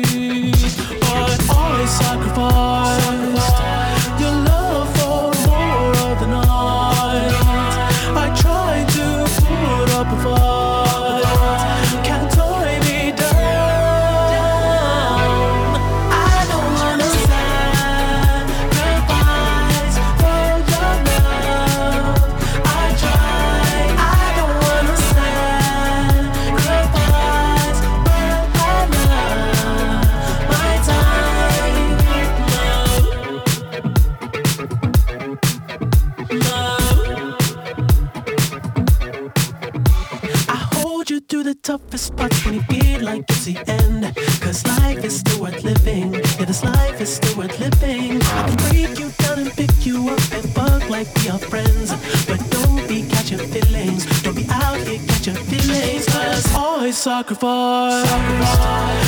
I 57.04 57.22
sacrifice. 57.22 58.10
your 58.10 58.40
love 58.40 59.03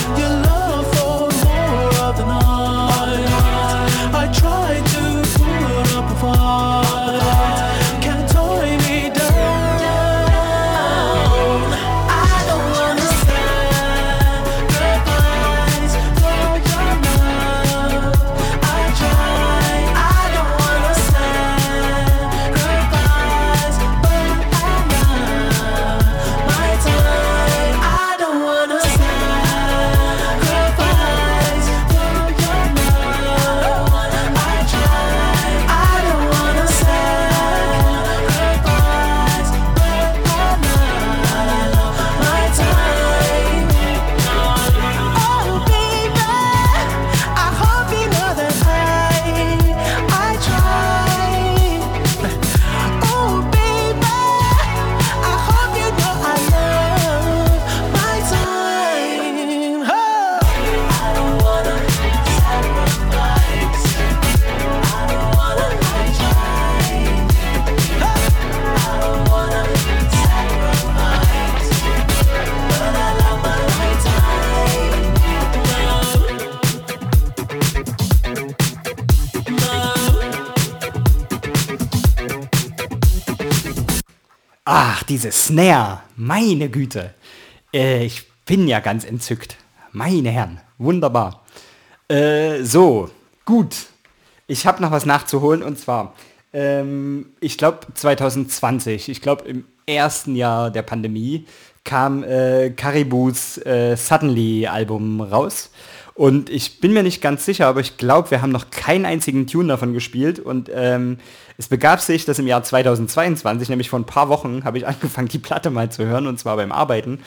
diese 85.15 85.31
Snare. 85.31 86.01
Meine 86.17 86.67
Güte. 86.67 87.13
Äh, 87.73 88.03
ich 88.03 88.23
bin 88.45 88.67
ja 88.67 88.81
ganz 88.81 89.05
entzückt. 89.05 89.55
Meine 89.93 90.29
Herren. 90.29 90.59
Wunderbar. 90.77 91.45
Äh, 92.09 92.63
so, 92.63 93.09
gut. 93.45 93.73
Ich 94.47 94.67
habe 94.67 94.81
noch 94.81 94.91
was 94.91 95.05
nachzuholen 95.05 95.63
und 95.63 95.79
zwar, 95.79 96.15
ähm, 96.51 97.27
ich 97.39 97.57
glaube 97.57 97.87
2020, 97.93 99.07
ich 99.07 99.21
glaube 99.21 99.45
im 99.45 99.63
ersten 99.85 100.35
Jahr 100.35 100.69
der 100.69 100.81
Pandemie 100.81 101.45
kam 101.85 102.21
äh, 102.25 102.71
Caribous 102.71 103.57
äh, 103.59 103.95
Suddenly 103.95 104.67
Album 104.67 105.21
raus. 105.21 105.71
Und 106.15 106.49
ich 106.49 106.79
bin 106.79 106.93
mir 106.93 107.03
nicht 107.03 107.21
ganz 107.21 107.43
sicher, 107.43 107.67
aber 107.67 107.81
ich 107.81 107.97
glaube, 107.97 108.31
wir 108.31 108.41
haben 108.41 108.51
noch 108.51 108.69
keinen 108.69 109.05
einzigen 109.05 109.47
Tune 109.47 109.67
davon 109.67 109.93
gespielt. 109.93 110.39
Und 110.39 110.71
ähm, 110.73 111.17
es 111.57 111.67
begab 111.67 111.99
sich, 111.99 112.23
dass 112.23 112.39
im 112.39 112.47
Jahr 112.47 112.63
2022, 112.63 113.67
nämlich 113.67 113.89
vor 113.89 113.99
ein 113.99 114.05
paar 114.05 114.29
Wochen, 114.29 114.63
habe 114.63 114.77
ich 114.77 114.87
angefangen, 114.87 115.27
die 115.27 115.39
Platte 115.39 115.69
mal 115.69 115.91
zu 115.91 116.05
hören, 116.05 116.25
und 116.25 116.39
zwar 116.39 116.55
beim 116.55 116.71
Arbeiten. 116.71 117.19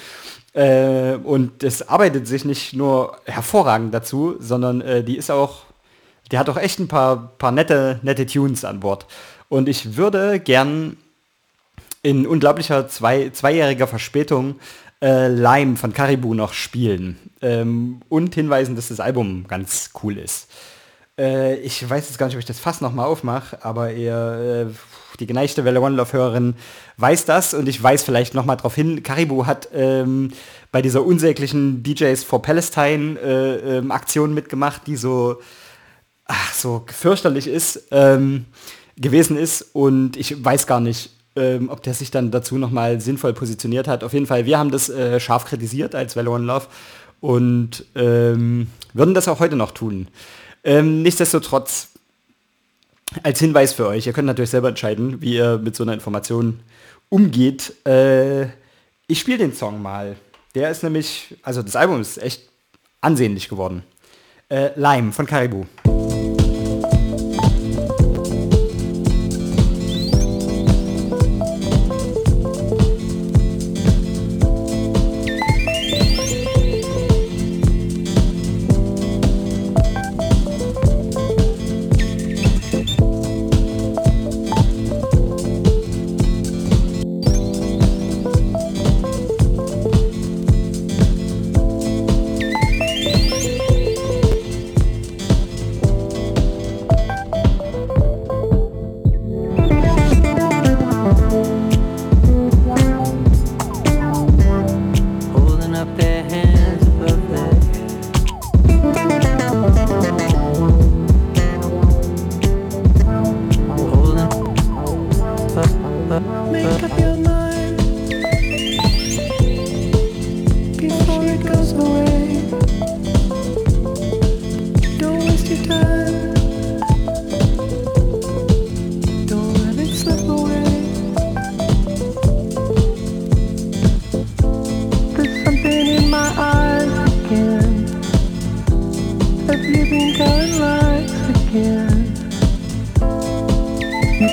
Äh, 0.54 1.16
und 1.22 1.62
es 1.62 1.86
arbeitet 1.86 2.26
sich 2.26 2.46
nicht 2.46 2.72
nur 2.72 3.18
hervorragend 3.26 3.92
dazu, 3.92 4.36
sondern 4.38 4.80
äh, 4.80 5.04
die 5.04 5.18
ist 5.18 5.30
auch, 5.30 5.64
die 6.32 6.38
hat 6.38 6.48
auch 6.48 6.56
echt 6.56 6.78
ein 6.78 6.88
paar, 6.88 7.32
paar 7.36 7.52
nette, 7.52 8.00
nette 8.02 8.24
Tunes 8.24 8.64
an 8.64 8.80
Bord. 8.80 9.04
Und 9.50 9.68
ich 9.68 9.98
würde 9.98 10.40
gern 10.40 10.96
in 12.02 12.26
unglaublicher 12.26 12.88
zwei, 12.88 13.28
zweijähriger 13.30 13.86
Verspätung 13.86 14.56
äh, 15.02 15.28
Lime 15.28 15.76
von 15.76 15.92
Caribou 15.92 16.34
noch 16.34 16.52
spielen 16.52 17.18
ähm, 17.42 18.00
und 18.08 18.34
hinweisen, 18.34 18.76
dass 18.76 18.88
das 18.88 19.00
Album 19.00 19.46
ganz 19.46 19.90
cool 20.02 20.18
ist. 20.18 20.48
Äh, 21.18 21.56
ich 21.56 21.88
weiß 21.88 22.08
jetzt 22.08 22.18
gar 22.18 22.26
nicht, 22.26 22.36
ob 22.36 22.40
ich 22.40 22.46
das 22.46 22.60
Fass 22.60 22.80
nochmal 22.80 23.06
aufmache, 23.06 23.64
aber 23.64 23.92
ihr, 23.92 24.68
äh, 24.70 24.74
die 25.20 25.26
geneigte 25.26 25.64
Welle 25.64 25.80
One 25.80 25.96
Love 25.96 26.12
Hörerin 26.12 26.54
weiß 26.96 27.24
das 27.24 27.54
und 27.54 27.68
ich 27.68 27.82
weiß 27.82 28.04
vielleicht 28.04 28.34
nochmal 28.34 28.56
darauf 28.56 28.74
hin, 28.74 29.02
Caribou 29.02 29.46
hat 29.46 29.68
ähm, 29.74 30.30
bei 30.70 30.82
dieser 30.82 31.04
unsäglichen 31.04 31.82
DJs 31.82 32.22
for 32.22 32.42
Palestine 32.42 33.18
äh, 33.18 33.78
ähm, 33.78 33.90
Aktion 33.90 34.32
mitgemacht, 34.32 34.86
die 34.86 34.96
so, 34.96 35.40
ach, 36.24 36.52
so 36.54 36.84
fürchterlich 36.86 37.48
ist, 37.48 37.88
ähm, 37.90 38.46
gewesen 38.96 39.36
ist 39.36 39.62
und 39.72 40.16
ich 40.16 40.44
weiß 40.44 40.66
gar 40.66 40.80
nicht, 40.80 41.10
ähm, 41.38 41.68
ob 41.70 41.82
der 41.82 41.94
sich 41.94 42.10
dann 42.10 42.30
dazu 42.30 42.58
nochmal 42.58 43.00
sinnvoll 43.00 43.32
positioniert 43.32 43.88
hat. 43.88 44.04
Auf 44.04 44.12
jeden 44.12 44.26
Fall, 44.26 44.46
wir 44.46 44.58
haben 44.58 44.70
das 44.70 44.88
äh, 44.88 45.20
scharf 45.20 45.44
kritisiert 45.44 45.94
als 45.94 46.16
Velo 46.16 46.34
One 46.34 46.44
Love 46.44 46.66
und 47.20 47.84
ähm, 47.94 48.68
würden 48.92 49.14
das 49.14 49.28
auch 49.28 49.40
heute 49.40 49.56
noch 49.56 49.72
tun. 49.72 50.08
Ähm, 50.64 51.02
nichtsdestotrotz, 51.02 51.88
als 53.22 53.38
Hinweis 53.38 53.72
für 53.72 53.86
euch, 53.86 54.06
ihr 54.06 54.12
könnt 54.12 54.26
natürlich 54.26 54.50
selber 54.50 54.68
entscheiden, 54.68 55.20
wie 55.22 55.34
ihr 55.34 55.58
mit 55.58 55.74
so 55.76 55.82
einer 55.82 55.94
Information 55.94 56.60
umgeht. 57.08 57.72
Äh, 57.86 58.44
ich 59.06 59.20
spiele 59.20 59.38
den 59.38 59.54
Song 59.54 59.80
mal. 59.80 60.16
Der 60.54 60.70
ist 60.70 60.82
nämlich, 60.82 61.36
also 61.42 61.62
das 61.62 61.76
Album 61.76 62.00
ist 62.00 62.18
echt 62.18 62.42
ansehnlich 63.00 63.48
geworden. 63.48 63.82
Äh, 64.48 64.70
Lime 64.76 65.12
von 65.12 65.26
Caribou. 65.26 65.66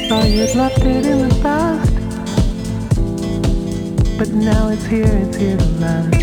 Thought 0.07 0.29
you'd 0.29 0.53
left 0.53 0.79
it 0.79 1.05
in 1.05 1.27
the 1.27 1.35
past, 1.41 1.95
but 4.19 4.29
now 4.29 4.69
it's 4.69 4.85
here, 4.85 5.05
it's 5.07 5.37
here 5.37 5.57
to 5.57 5.65
last. 5.79 6.15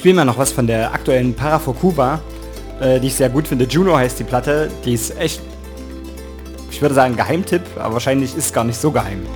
Ich 0.00 0.02
spiele 0.02 0.14
mal 0.14 0.24
noch 0.24 0.38
was 0.38 0.50
von 0.50 0.66
der 0.66 0.94
aktuellen 0.94 1.34
Parafokuba, 1.34 2.22
äh, 2.80 2.98
die 3.00 3.08
ich 3.08 3.16
sehr 3.16 3.28
gut 3.28 3.46
finde. 3.46 3.66
Juno 3.66 3.94
heißt 3.98 4.18
die 4.18 4.24
Platte. 4.24 4.70
Die 4.86 4.94
ist 4.94 5.14
echt, 5.20 5.42
ich 6.70 6.80
würde 6.80 6.94
sagen 6.94 7.16
Geheimtipp, 7.16 7.60
aber 7.78 7.92
wahrscheinlich 7.92 8.34
ist 8.34 8.54
gar 8.54 8.64
nicht 8.64 8.80
so 8.80 8.90
geheim. 8.92 9.26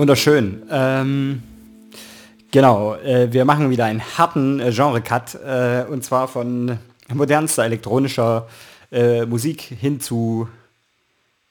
Wunderschön. 0.00 0.62
Ähm, 0.70 1.42
genau, 2.50 2.94
äh, 2.94 3.30
wir 3.34 3.44
machen 3.44 3.68
wieder 3.68 3.84
einen 3.84 4.00
harten 4.16 4.58
äh, 4.58 4.72
Genre-Cut 4.72 5.34
äh, 5.34 5.84
und 5.90 6.02
zwar 6.02 6.26
von 6.26 6.78
modernster 7.12 7.66
elektronischer 7.66 8.48
äh, 8.90 9.26
Musik 9.26 9.60
hin 9.60 10.00
zu 10.00 10.48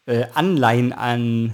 äh, 0.07 0.25
Anleihen 0.33 0.93
an 0.93 1.53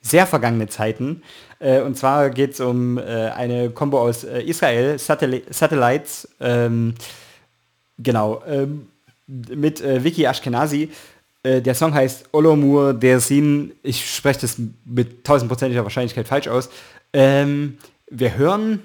sehr 0.00 0.26
vergangene 0.26 0.68
Zeiten. 0.68 1.22
Äh, 1.58 1.82
und 1.82 1.98
zwar 1.98 2.30
geht 2.30 2.54
es 2.54 2.60
um 2.60 2.96
eine 2.96 3.68
Combo 3.68 4.00
aus 4.00 4.24
Israel, 4.24 4.98
Satell 4.98 5.42
Satellites, 5.50 6.30
ähm, 6.40 6.94
genau, 7.98 8.42
ähm, 8.46 8.88
mit 9.26 9.82
Vicky 9.82 10.24
Ashkenazi 10.24 10.90
der 11.46 11.74
Song 11.74 11.94
heißt 11.94 12.30
Olomur 12.32 12.94
der 12.94 13.20
Sin. 13.20 13.72
Ich 13.82 14.14
spreche 14.14 14.40
das 14.40 14.56
mit 14.84 15.24
tausendprozentiger 15.24 15.84
Wahrscheinlichkeit 15.84 16.26
falsch 16.26 16.48
aus. 16.48 16.68
Ähm, 17.12 17.78
wir 18.10 18.36
hören 18.36 18.82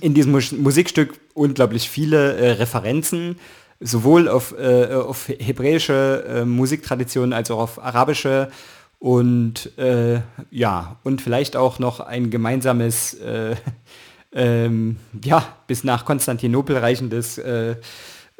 in 0.00 0.14
diesem 0.14 0.32
Mus 0.32 0.52
Musikstück 0.52 1.18
unglaublich 1.34 1.88
viele 1.88 2.36
äh, 2.36 2.50
Referenzen, 2.52 3.38
sowohl 3.80 4.28
auf, 4.28 4.54
äh, 4.58 4.94
auf 4.94 5.28
hebräische 5.28 6.24
äh, 6.28 6.44
Musiktraditionen 6.44 7.32
als 7.32 7.50
auch 7.50 7.58
auf 7.58 7.82
arabische 7.82 8.50
und 8.98 9.76
äh, 9.78 10.20
ja, 10.50 10.96
und 11.02 11.22
vielleicht 11.22 11.56
auch 11.56 11.78
noch 11.78 12.00
ein 12.00 12.30
gemeinsames, 12.30 13.14
äh, 13.14 13.56
ähm, 14.32 14.96
ja, 15.24 15.44
bis 15.66 15.84
nach 15.84 16.04
Konstantinopel 16.04 16.76
reichendes 16.76 17.40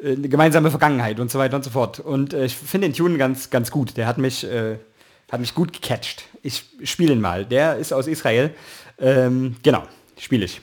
äh, 0.03 0.13
eine 0.13 0.29
gemeinsame 0.29 0.69
Vergangenheit 0.69 1.19
und 1.19 1.31
so 1.31 1.39
weiter 1.39 1.55
und 1.55 1.63
so 1.63 1.69
fort. 1.69 1.99
Und 1.99 2.33
äh, 2.33 2.45
ich 2.45 2.55
finde 2.55 2.87
den 2.87 2.95
Tune 2.95 3.17
ganz, 3.17 3.49
ganz 3.49 3.71
gut. 3.71 3.97
Der 3.97 4.07
hat 4.07 4.17
mich, 4.17 4.43
äh, 4.43 4.77
hat 5.31 5.39
mich 5.39 5.53
gut 5.53 5.73
gecatcht. 5.73 6.23
Ich 6.41 6.63
spiele 6.83 7.13
ihn 7.13 7.21
mal. 7.21 7.45
Der 7.45 7.77
ist 7.77 7.93
aus 7.93 8.07
Israel. 8.07 8.53
Ähm, 8.99 9.55
genau, 9.63 9.83
spiele 10.17 10.45
ich. 10.45 10.61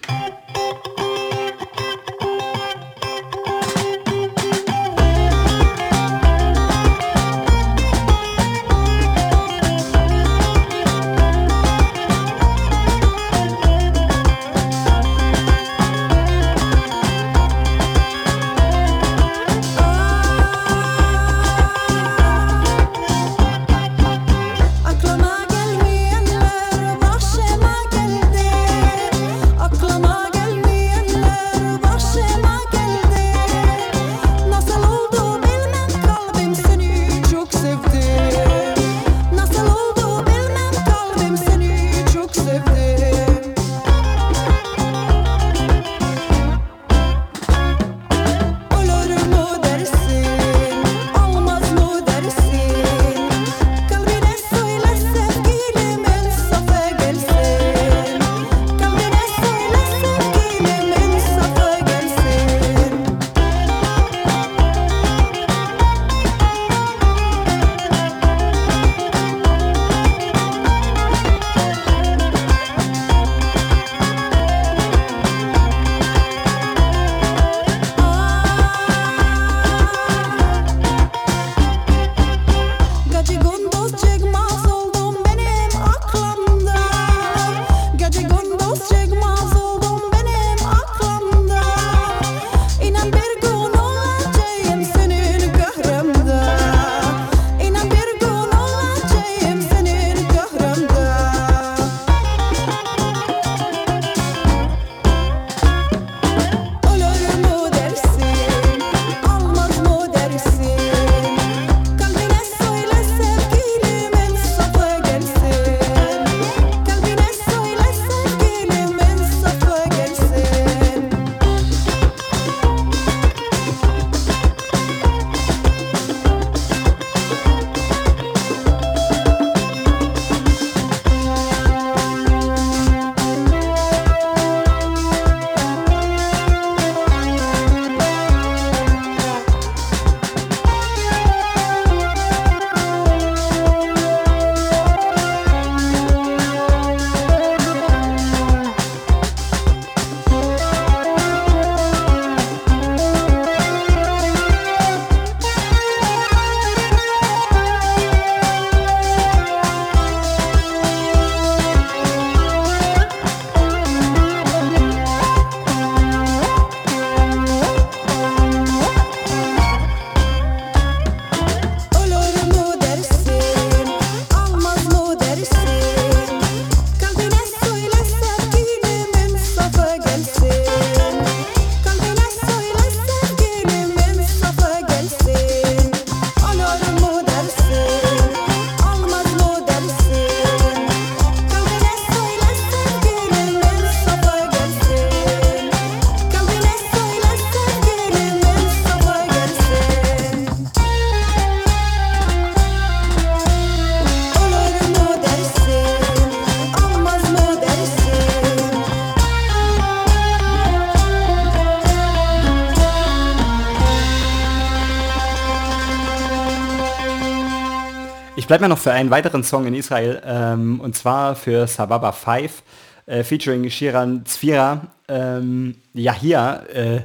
Bleibe 218.49 218.65
mir 218.65 218.71
noch 218.71 218.79
für 218.79 218.93
einen 218.93 219.11
weiteren 219.11 219.45
Song 219.45 219.67
in 219.67 219.75
Israel, 219.75 220.23
ähm, 220.25 220.81
und 220.81 220.97
zwar 220.97 221.37
für 221.37 221.67
Sababa 221.67 222.13
5, 222.13 222.63
äh, 223.05 223.23
featuring 223.23 223.69
Shiran 223.69 224.25
Zfira. 224.25 224.87
Ähm, 225.07 225.77
ja, 225.93 226.15
hier, 226.15 226.65
äh, 226.73 227.01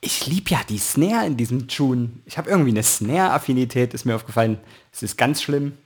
ich 0.00 0.26
liebe 0.26 0.50
ja 0.50 0.60
die 0.66 0.78
Snare 0.78 1.26
in 1.26 1.36
diesem 1.36 1.68
Tune. 1.68 2.08
Ich 2.24 2.38
habe 2.38 2.48
irgendwie 2.48 2.70
eine 2.70 2.82
Snare-Affinität, 2.82 3.92
ist 3.92 4.06
mir 4.06 4.16
aufgefallen. 4.16 4.58
Es 4.90 5.02
ist 5.02 5.18
ganz 5.18 5.42
schlimm. 5.42 5.76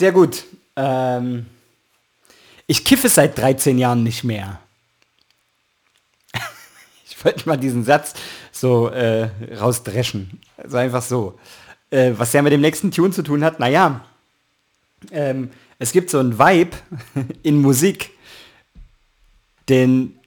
Sehr 0.00 0.12
gut. 0.12 0.44
Ähm, 0.76 1.44
ich 2.66 2.86
kiffe 2.86 3.10
seit 3.10 3.36
13 3.36 3.76
Jahren 3.76 4.02
nicht 4.02 4.24
mehr. 4.24 4.58
ich 7.06 7.22
wollte 7.22 7.46
mal 7.46 7.58
diesen 7.58 7.84
Satz 7.84 8.14
so 8.50 8.88
äh, 8.88 9.28
rausdreschen. 9.58 10.40
Also 10.56 10.78
einfach 10.78 11.02
so. 11.02 11.38
Äh, 11.90 12.12
was 12.16 12.32
ja 12.32 12.40
mit 12.40 12.50
dem 12.50 12.62
nächsten 12.62 12.90
Tune 12.90 13.10
zu 13.10 13.22
tun 13.22 13.44
hat, 13.44 13.60
naja, 13.60 14.02
ähm, 15.10 15.50
es 15.78 15.92
gibt 15.92 16.08
so 16.08 16.18
einen 16.18 16.38
Vibe 16.38 16.78
in 17.42 17.60
Musik, 17.60 18.12
den 19.68 20.18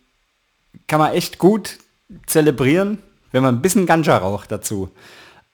kann 0.85 0.99
man 0.99 1.13
echt 1.13 1.39
gut 1.39 1.79
zelebrieren, 2.27 2.99
wenn 3.31 3.41
man 3.41 3.55
ein 3.55 3.61
bisschen 3.63 3.87
Ganja 3.87 4.19
raucht 4.19 4.51
dazu. 4.51 4.91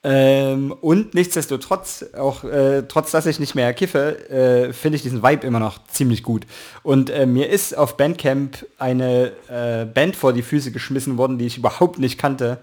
Ähm, 0.02 0.72
und 0.80 1.14
nichtsdestotrotz, 1.14 2.06
auch 2.18 2.46
äh, 2.46 2.84
trotz 2.88 3.12
dass 3.12 3.26
ich 3.26 3.40
nicht 3.40 3.54
mehr 3.54 3.74
kiffe, 3.74 4.30
äh, 4.30 4.74
finde 4.74 4.96
ich 4.96 5.02
diesen 5.02 5.22
Vibe 5.22 5.46
immer 5.46 5.60
noch 5.60 5.86
ziemlich 5.88 6.24
gut. 6.24 6.46
Und 6.84 7.10
äh, 7.10 7.26
mir 7.26 7.50
ist 7.50 7.78
auf 7.78 7.98
Bandcamp 7.98 8.66
eine 8.78 9.32
äh, 9.50 9.86
Band 9.86 10.16
vor 10.16 10.32
die 10.32 10.42
Füße 10.42 10.72
geschmissen 10.72 11.18
worden, 11.18 11.38
die 11.38 11.48
ich 11.48 11.58
überhaupt 11.58 12.00
nicht 12.00 12.18
kannte. 12.18 12.60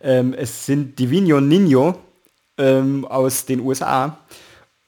Ähm, 0.00 0.34
es 0.34 0.66
sind 0.66 0.98
Divino 0.98 1.40
Nino 1.40 1.96
ähm, 2.58 3.04
aus 3.04 3.46
den 3.46 3.60
USA. 3.60 4.18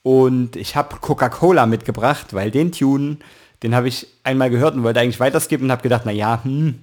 Und 0.03 0.57
ich 0.57 0.75
habe 0.75 0.97
Coca-Cola 1.01 1.67
mitgebracht, 1.67 2.35
weil 2.35 2.51
den 2.51 2.73
Tune, 2.73 3.19
den 3.63 3.77
habe 3.77 3.87
ich 3.87 4.09
einmal 4.25 4.51
gehört 4.51 4.75
und 4.75 4.83
wollte 4.83 4.99
eigentlich 4.99 5.21
weiterskippen 5.21 5.67
und 5.67 5.71
habe 5.71 5.83
gedacht, 5.83 6.05
naja, 6.05 6.41
hm, 6.43 6.81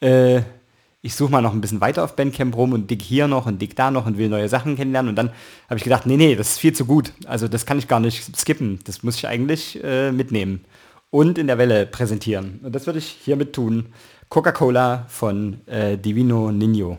äh, 0.00 0.42
ich 1.06 1.14
suche 1.14 1.30
mal 1.30 1.40
noch 1.40 1.52
ein 1.52 1.60
bisschen 1.60 1.80
weiter 1.80 2.02
auf 2.02 2.16
Bandcamp 2.16 2.56
rum 2.56 2.72
und 2.72 2.90
dick 2.90 3.00
hier 3.00 3.28
noch 3.28 3.46
und 3.46 3.62
dick 3.62 3.76
da 3.76 3.92
noch 3.92 4.06
und 4.06 4.18
will 4.18 4.28
neue 4.28 4.48
Sachen 4.48 4.74
kennenlernen. 4.74 5.10
Und 5.10 5.16
dann 5.16 5.30
habe 5.68 5.78
ich 5.78 5.84
gedacht, 5.84 6.04
nee, 6.04 6.16
nee, 6.16 6.34
das 6.34 6.50
ist 6.50 6.58
viel 6.58 6.72
zu 6.72 6.84
gut. 6.84 7.12
Also 7.26 7.46
das 7.46 7.64
kann 7.64 7.78
ich 7.78 7.86
gar 7.86 8.00
nicht 8.00 8.36
skippen. 8.36 8.80
Das 8.84 9.04
muss 9.04 9.16
ich 9.16 9.28
eigentlich 9.28 9.82
äh, 9.84 10.10
mitnehmen 10.10 10.64
und 11.10 11.38
in 11.38 11.46
der 11.46 11.58
Welle 11.58 11.86
präsentieren. 11.86 12.58
Und 12.64 12.74
das 12.74 12.86
würde 12.86 12.98
ich 12.98 13.06
hiermit 13.06 13.52
tun. 13.52 13.86
Coca-Cola 14.28 15.06
von 15.08 15.60
äh, 15.66 15.96
Divino 15.96 16.50
Nino. 16.50 16.98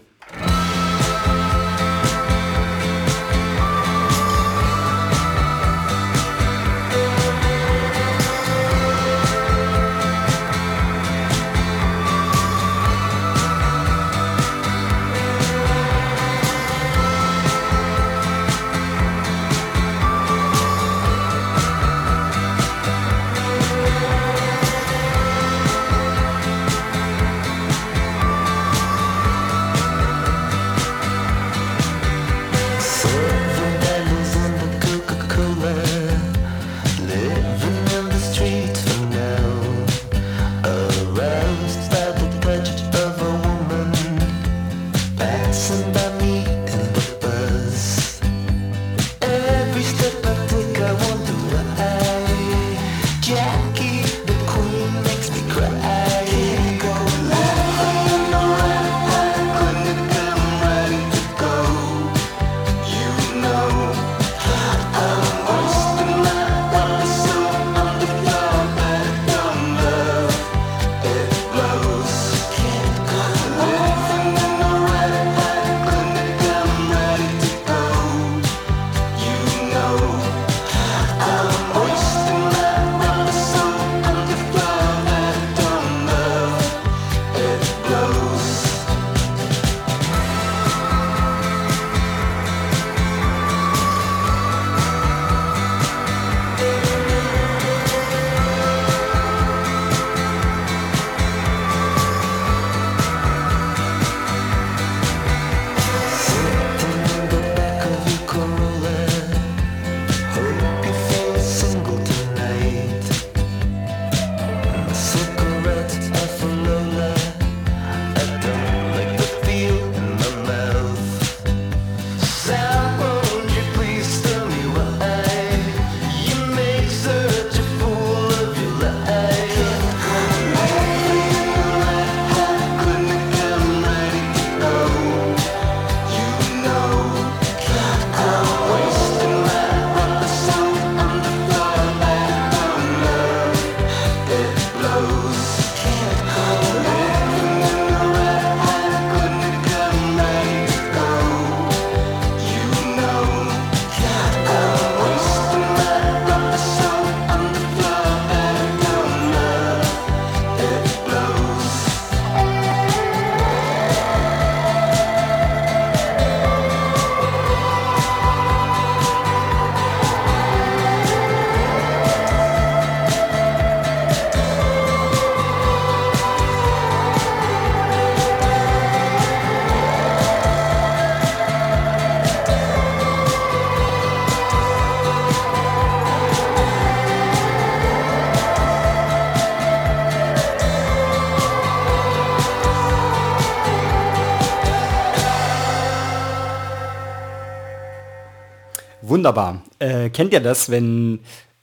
Wunderbar. 199.18 199.64
Äh, 199.80 200.11
kennt 200.11 200.31
ihr 200.31 200.41
das, 200.41 200.69
wenn 200.69 201.22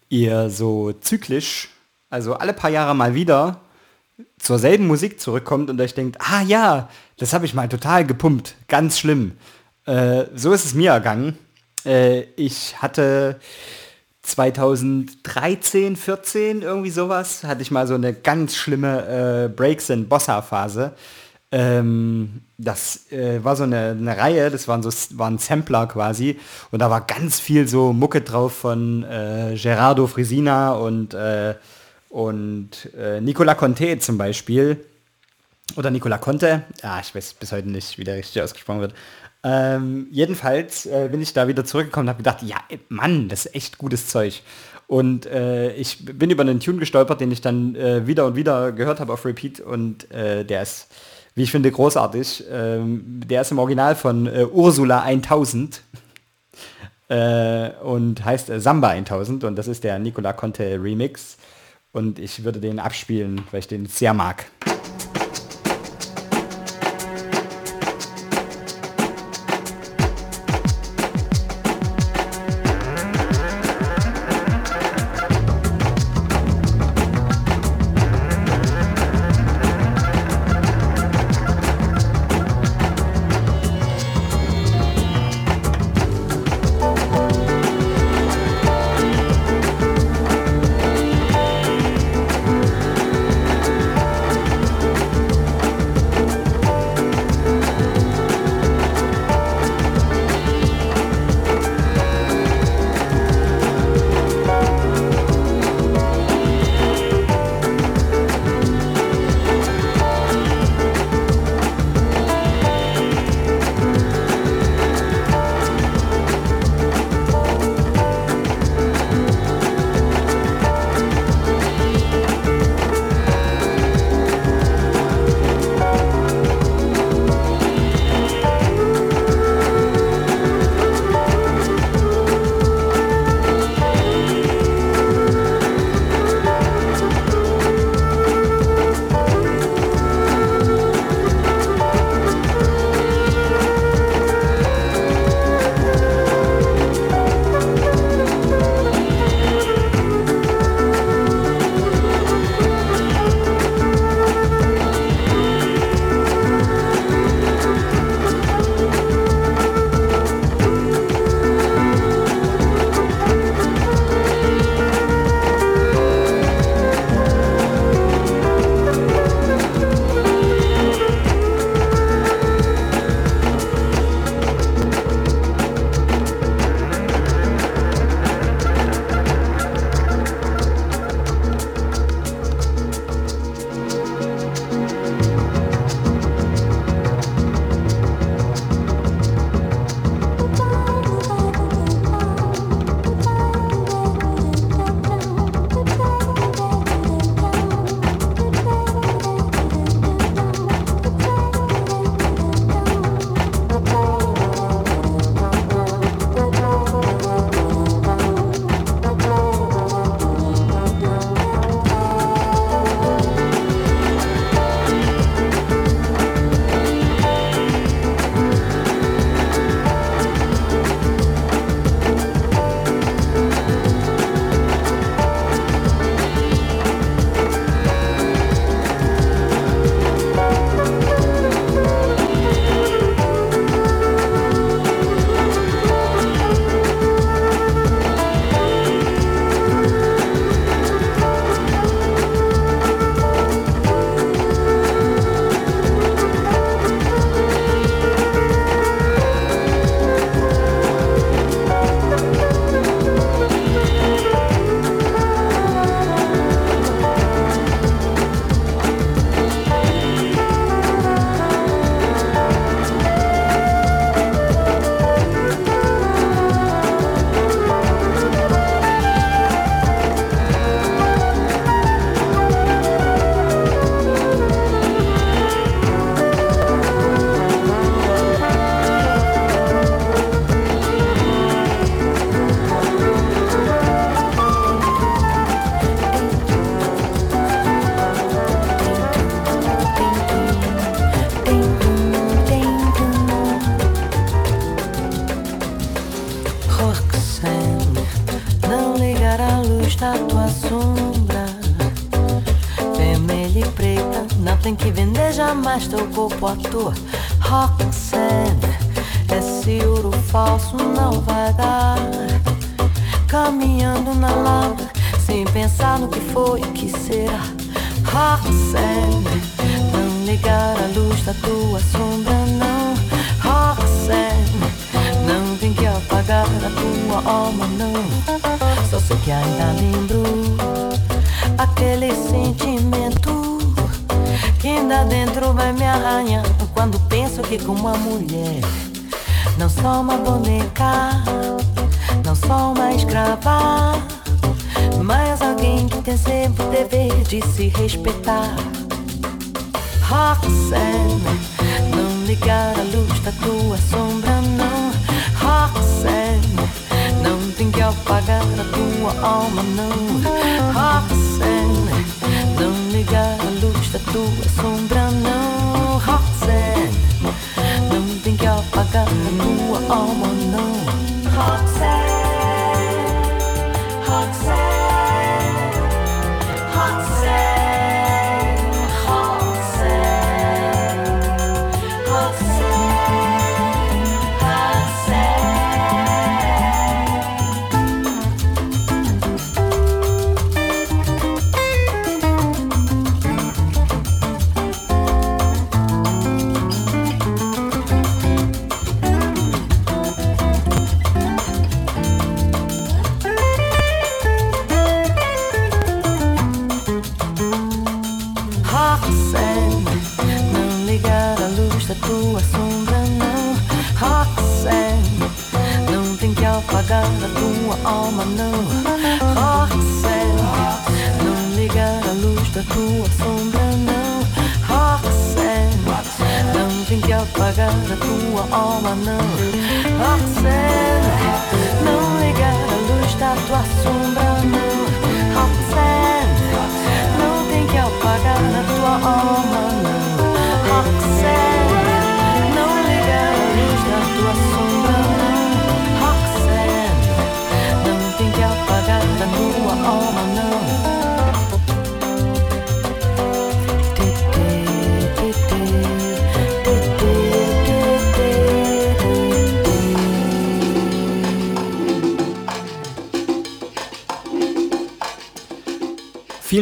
ihr 0.09 0.51
so 0.51 0.91
zyklisch, 0.91 1.69
also 2.11 2.35
alle 2.35 2.53
paar 2.53 2.71
Jahre 2.71 2.97
mal 2.97 3.15
wieder 3.15 3.61
zur 4.41 4.59
selben 4.59 4.89
Musik 4.89 5.21
zurückkommt 5.21 5.71
und 5.71 5.81
euch 5.81 5.95
denkt, 5.95 6.17
ah 6.19 6.43
ja, 6.43 6.89
das 7.17 7.33
habe 7.33 7.47
ich 7.47 7.55
mal 7.55 7.69
total 7.69 8.05
gepumpt, 8.05 8.57
ganz 8.67 8.99
schlimm. 8.99 9.37
Äh, 9.87 10.25
so 10.35 10.53
ist 10.53 10.65
es 10.65 10.75
mir 10.75 10.91
ergangen. 10.91 11.39
Äh, 11.87 12.23
ich 12.35 12.83
hatte 12.83 13.39
2013, 14.23 15.95
14, 15.95 16.63
irgendwie 16.63 16.91
sowas, 16.91 17.45
hatte 17.45 17.63
ich 17.63 17.71
mal 17.71 17.87
so 17.87 17.95
eine 17.95 18.15
ganz 18.15 18.57
schlimme 18.57 19.45
äh, 19.45 19.49
Breaks 19.49 19.93
and 19.93 20.09
Bossa 20.09 20.43
Phase. 20.43 20.93
Ähm, 21.57 22.41
das 22.59 23.13
äh, 23.13 23.45
war 23.45 23.55
so 23.55 23.63
eine, 23.63 23.91
eine, 23.91 24.17
Reihe, 24.17 24.51
das 24.51 24.67
waren 24.67 24.83
so 24.83 24.91
waren 25.17 25.39
Sampler 25.39 25.87
quasi 25.87 26.41
und 26.73 26.81
da 26.81 26.91
war 26.91 27.03
ganz 27.03 27.39
viel 27.39 27.69
so 27.69 27.93
Mucke 27.93 28.23
drauf 28.23 28.55
von 28.57 29.05
äh, 29.05 29.57
Gerardo 29.57 30.09
Frisina 30.09 30.73
und 30.73 31.15
äh, 31.15 31.55
und 32.09 32.71
äh, 32.99 33.21
Nicola 33.21 33.55
Conte 33.55 34.01
zum 34.01 34.19
Beispiel 34.19 34.85
oder 35.77 35.93
Nicola 35.93 36.19
Conte, 36.19 36.65
ja 36.83 36.99
ich 36.99 37.15
weiß 37.15 37.35
bis 37.35 37.53
heute 37.53 37.69
nicht, 37.69 37.99
wie 37.99 38.05
der 38.05 38.17
richtig 38.17 38.43
ausgesprochen 38.43 38.81
wird. 38.81 38.95
Ähm, 39.45 40.09
jedenfalls 40.11 40.87
äh, 40.87 41.09
bin 41.09 41.23
ich 41.23 41.35
da 41.35 41.47
wieder 41.47 41.65
zurückgekommen 41.65 42.09
und 42.09 42.15
habe 42.15 42.25
gedacht, 42.25 42.43
ja 42.43 42.57
Mann, 42.89 43.29
das 43.29 43.47
ist 43.47 43.55
echt 43.55 43.79
gutes 43.79 44.09
Zeug. 44.09 44.43
Und 44.89 45.27
äh, 45.27 45.73
ich 45.75 46.05
bin 46.05 46.31
über 46.31 46.43
einen 46.43 46.59
Tune 46.59 46.79
gestolpert, 46.79 47.21
den 47.21 47.31
ich 47.31 47.43
dann 47.43 47.77
äh, 47.77 48.09
wieder 48.09 48.27
und 48.27 48.35
wieder 48.35 48.73
gehört 48.73 48.99
habe 48.99 49.13
auf 49.13 49.25
Repeat 49.25 49.61
und 49.61 50.11
äh, 50.11 50.45
der 50.45 50.63
ist 50.63 50.89
wie 51.35 51.43
ich 51.43 51.51
finde, 51.51 51.71
großartig. 51.71 52.45
Ähm, 52.51 53.23
der 53.27 53.43
ist 53.43 53.51
im 53.51 53.59
Original 53.59 53.97
von 53.97 54.27
äh, 54.27 54.47
Ursula 54.51 55.03
1000 55.03 55.83
äh, 57.09 57.71
und 57.83 58.25
heißt 58.25 58.51
äh, 58.51 58.61
Samba 58.61 58.91
1000 58.91 59.45
und 59.45 59.57
das 59.57 59.69
ist 59.69 59.85
der 59.85 59.99
Nicola 59.99 60.33
Conte 60.33 60.81
Remix. 60.83 61.37
Und 61.93 62.19
ich 62.19 62.43
würde 62.43 62.59
den 62.59 62.81
abspielen, 62.81 63.43
weil 63.51 63.61
ich 63.61 63.69
den 63.69 63.87
sehr 63.87 64.15
mag. 64.15 64.47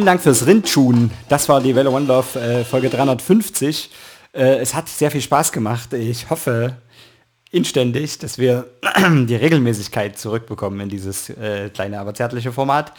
Vielen 0.03 0.17
Dank 0.17 0.21
fürs 0.21 0.45
Rindtun. 0.45 1.11
Das 1.29 1.47
war 1.47 1.61
die 1.61 1.75
Welle 1.75 1.89
One 1.89 2.05
Love 2.05 2.37
äh, 2.37 2.65
Folge 2.65 2.89
350. 2.89 3.89
Äh, 4.33 4.57
es 4.57 4.73
hat 4.73 4.89
sehr 4.89 5.09
viel 5.09 5.21
Spaß 5.21 5.53
gemacht. 5.53 5.93
Ich 5.93 6.29
hoffe 6.29 6.75
inständig, 7.51 8.17
dass 8.17 8.37
wir 8.37 8.65
die 9.07 9.35
Regelmäßigkeit 9.37 10.19
zurückbekommen 10.19 10.81
in 10.81 10.89
dieses 10.89 11.29
äh, 11.29 11.69
kleine, 11.69 12.01
aber 12.01 12.13
zärtliche 12.13 12.51
Format. 12.51 12.91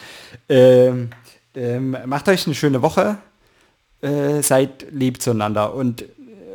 Ähm, 0.49 1.11
ähm, 1.53 1.95
macht 2.07 2.27
euch 2.27 2.47
eine 2.47 2.55
schöne 2.55 2.81
Woche. 2.81 3.19
Äh, 4.01 4.41
seid 4.41 4.87
lieb 4.89 5.21
zueinander 5.21 5.75
und 5.75 6.05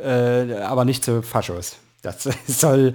äh, 0.03 0.53
aber 0.55 0.83
nicht 0.83 1.05
zu 1.05 1.21
Faschos. 1.21 1.77
Das 2.01 2.27
soll 2.47 2.93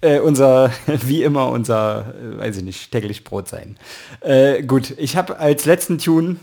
äh, 0.00 0.20
unser, 0.20 0.72
wie 0.86 1.22
immer, 1.22 1.50
unser, 1.50 2.14
weiß 2.38 2.56
ich 2.56 2.64
nicht, 2.64 2.92
täglich 2.92 3.24
Brot 3.24 3.48
sein. 3.48 3.76
Äh, 4.22 4.62
gut, 4.62 4.94
ich 4.96 5.18
habe 5.18 5.38
als 5.38 5.66
letzten 5.66 5.98
Tune 5.98 6.36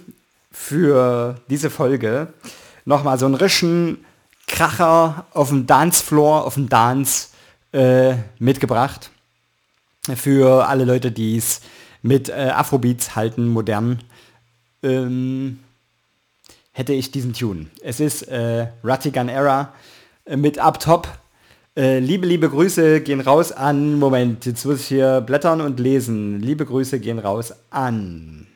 für 0.52 1.36
diese 1.49 1.69
Folge 1.69 2.28
nochmal 2.86 3.18
so 3.18 3.26
einen 3.26 3.36
rischen 3.36 4.06
Kracher 4.48 5.26
auf 5.34 5.49
dem 5.49 5.65
Dancefloor, 5.65 6.45
auf 6.45 6.56
dem 6.56 6.68
Dance 6.68 7.30
äh, 7.72 8.15
mitgebracht. 8.38 9.10
Für 10.15 10.68
alle 10.68 10.84
Leute, 10.84 11.11
die 11.11 11.38
es 11.38 11.61
mit 12.02 12.30
äh, 12.30 12.52
Afrobeats 12.53 13.15
halten, 13.15 13.48
modern, 13.48 13.99
ähm, 14.84 15.60
hätte 16.73 16.94
ich 16.94 17.11
diesen 17.11 17.34
Tune. 17.34 17.68
Es 17.82 17.99
ist 17.99 18.23
äh, 18.23 18.68
Ratigan 18.84 19.30
Era 19.30 19.73
äh, 20.26 20.36
mit 20.36 20.60
Up 20.60 20.80
Top. 20.80 21.07
Äh, 21.78 21.99
liebe, 21.99 22.28
liebe 22.28 22.49
Grüße 22.49 23.02
gehen 23.02 23.22
raus 23.22 23.52
an, 23.52 23.99
Moment, 23.99 24.45
jetzt 24.45 24.65
muss 24.65 24.82
ich 24.82 24.88
hier 24.88 25.22
blättern 25.22 25.61
und 25.61 25.80
lesen. 25.80 26.41
Liebe 26.41 26.65
Grüße 26.65 26.99
gehen 26.99 27.19
raus 27.19 27.53
an 27.69 28.48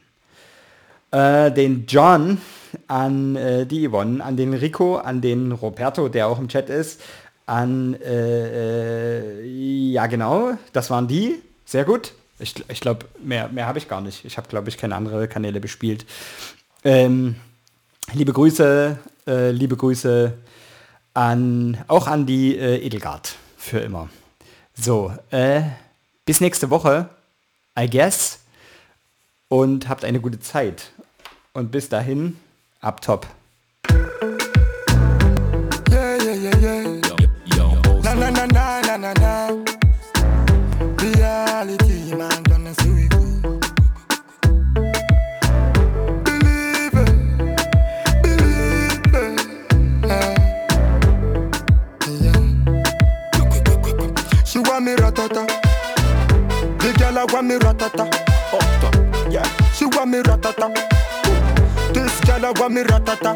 äh, 1.16 1.52
den 1.52 1.86
John, 1.88 2.40
an 2.88 3.36
äh, 3.38 3.66
die 3.66 3.88
Yvonne, 3.88 4.24
an 4.24 4.36
den 4.36 4.54
Rico, 4.54 4.98
an 4.98 5.22
den 5.22 5.54
Roberto, 5.54 6.10
der 6.10 6.28
auch 6.28 6.40
im 6.40 6.50
Chat 6.50 6.70
ist, 6.70 7.02
an, 7.46 7.94
äh, 8.02 9.42
äh, 9.42 9.92
ja 9.92 10.08
genau, 10.08 10.58
das 10.74 10.90
waren 10.90 11.08
die, 11.08 11.42
sehr 11.64 11.86
gut. 11.86 12.14
Ich, 12.38 12.54
ich 12.68 12.82
glaube, 12.82 13.06
mehr, 13.24 13.48
mehr 13.48 13.66
habe 13.66 13.78
ich 13.78 13.88
gar 13.88 14.02
nicht. 14.02 14.26
Ich 14.26 14.36
habe, 14.38 14.50
glaube 14.50 14.68
ich, 14.68 14.78
keine 14.78 14.96
andere 14.96 15.30
Kanäle 15.30 15.62
bespielt. 15.62 16.06
Ähm, 16.84 17.36
liebe 18.14 18.34
Grüße, 18.34 19.00
äh, 19.26 19.52
liebe 19.52 19.78
Grüße 19.78 20.34
an, 21.14 21.78
auch 21.88 22.08
an 22.08 22.26
die 22.26 22.58
äh, 22.58 22.86
Edelgard 22.86 23.36
für 23.56 23.80
immer. 23.80 24.10
So, 24.74 25.14
äh, 25.32 25.62
bis 26.26 26.42
nächste 26.42 26.70
Woche, 26.70 27.10
I 27.80 27.90
guess. 27.90 28.40
Und 29.48 29.88
habt 29.88 30.04
eine 30.04 30.20
gute 30.20 30.40
Zeit. 30.40 30.92
Und 31.56 31.72
bis 31.72 31.88
dahin, 31.88 32.38
ab 32.82 33.02
top. 33.02 33.26
Yeah. 41.08 41.66
She 54.46 54.60
want 54.60 54.84
me 57.48 57.56
ratata. 57.56 58.06
She 59.74 59.86
want 59.86 60.10
me 60.10 60.20
ratata. 60.20 60.95
Girl 62.46 62.54
want 62.60 62.74
me 62.76 62.84
ratata. 62.84 63.34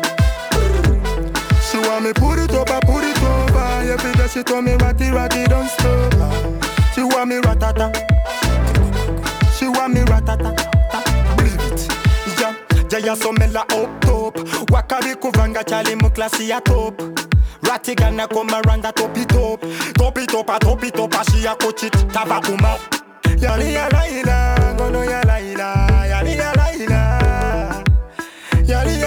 She 1.66 1.80
want 1.80 2.04
me 2.06 2.14
put 2.14 2.38
it 2.38 2.52
I 2.54 2.80
put 2.82 3.04
it 3.04 3.18
over. 3.24 3.92
Every 3.92 4.14
day 4.14 4.28
she 4.28 4.44
told 4.44 4.66
me 4.66 4.76
ratty 4.76 5.10
ratty 5.10 5.46
don't 5.46 5.68
stop. 5.68 6.14
She 6.94 7.02
want 7.02 7.30
me 7.30 7.38
ratata. 7.38 7.90
She 9.58 9.68
want 9.68 9.96
me 9.96 10.02
ratata. 10.02 10.54
Believe 11.38 11.60
it. 11.74 11.88
Yeah, 12.40 12.56
yeah, 12.92 13.00
yeah, 13.00 13.14
so 13.16 13.32
mela 13.32 13.62
up 13.62 14.02
top. 14.02 14.36
Wakabi 14.70 15.16
kuvanga 15.16 15.64
chali 15.64 15.96
mu 15.96 16.12
klasi 16.12 16.50
ya 16.50 16.60
top. 16.60 17.02
Ratty 17.64 17.96
come 17.96 18.20
around 18.20 18.84
the 18.84 18.92
top 18.92 19.18
it 19.18 19.34
up. 19.34 19.62
Top 19.96 20.18
it 20.20 20.36
up, 20.36 20.50
a 20.50 20.60
top 20.60 20.84
it 20.84 21.00
up, 21.00 21.14
a 21.16 21.32
she 21.32 21.48
a 21.48 21.56
coach 21.56 21.84
it. 21.84 21.94
Tava 22.14 22.40
kuma. 22.42 22.78
Yali 23.42 23.74
ya 23.74 23.88
la 23.88 24.06
ila, 24.08 24.76
gono 24.78 25.04
ya 25.04 25.22
la 25.26 25.40
ila, 25.40 26.06
yali 26.06 26.38
ya 26.38 26.54
la 26.54 26.74
ila. 26.76 27.10
Yali 28.70 28.99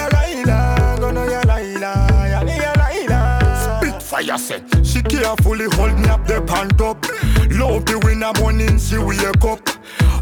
fire 4.22 4.38
set. 4.38 4.62
She 4.84 5.02
carefully 5.02 5.66
hold 5.72 5.98
me 5.98 6.08
up 6.08 6.26
the 6.26 6.40
pant 6.42 6.80
up. 6.80 7.04
Love 7.50 7.84
the 7.86 7.98
winner 8.04 8.32
morning 8.40 8.78
she 8.78 8.98
wake 8.98 9.22
up. 9.44 9.60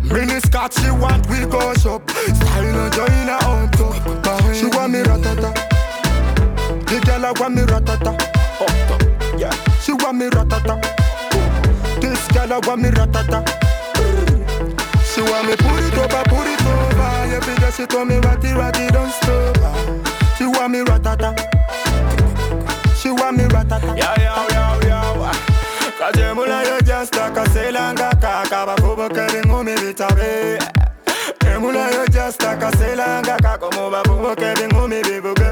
Mini 0.03 0.41
skirt 0.41 0.73
she 0.75 0.91
want 0.91 1.29
we 1.29 1.41
go 1.47 1.75
shop. 1.75 2.09
Style 2.11 2.73
no 2.73 2.91
join 2.91 3.11
her 3.11 3.39
on 3.47 3.71
top. 3.73 4.55
She 4.55 4.67
want 4.67 4.93
me 4.93 5.01
ratata. 5.01 5.53
The 6.87 7.01
girl 7.07 7.27
I 7.27 7.33
want 7.39 7.55
me 7.55 7.63
ratata. 7.63 8.15
Up 8.61 8.73
top, 8.89 9.39
yeah. 9.39 9.53
She 9.81 9.93
want 9.93 10.19
me 10.19 10.27
ratata. 10.27 10.81
This 12.01 12.27
girl 12.29 12.53
I 12.53 12.59
want 12.67 12.83
me 12.83 12.89
ratata. 12.91 13.45
She 15.05 15.23
want 15.23 15.49
me 15.49 15.57
put 15.57 15.83
it 15.83 15.99
over, 15.99 16.23
put 16.29 16.47
it 16.47 16.63
over. 16.63 17.35
Every 17.35 17.57
day 17.57 17.71
she 17.71 17.87
told 17.87 18.09
me 18.09 18.17
ratty, 18.19 18.53
ratty, 18.53 18.87
don't 18.89 19.11
stop. 19.11 19.57
She 20.37 20.47
want 20.47 20.73
me 20.73 20.81
ratata. 20.81 21.60
She 23.01 23.11
want 23.11 23.37
me 23.37 23.45
ratata. 23.45 23.97
Yo, 23.97 24.11
yo, 24.25 24.35
yo, 24.55 24.89
yo. 24.89 25.31
Kajemula 25.99 26.65
yo 26.65 26.81
jasta 26.81 27.31
kaselanga 27.35 28.11
kaka 28.21 28.67
bakuba 28.67 29.09
kari 29.09 29.41
ngumi 29.47 29.75
bitabe. 29.77 30.59
Kajemula 31.39 31.91
yo 31.95 32.07
jasta 32.07 32.57
kaselanga 32.57 33.37
kaka 33.43 33.69
mo 33.77 33.91
bakuba 33.91 34.37
kari 34.37 34.67
ngumi 34.69 35.03
bibuge. 35.03 35.51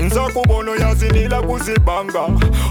nza 0.00 0.20
kubona 0.32 0.70
oyazinila 0.72 1.42
kuzibanga 1.42 2.20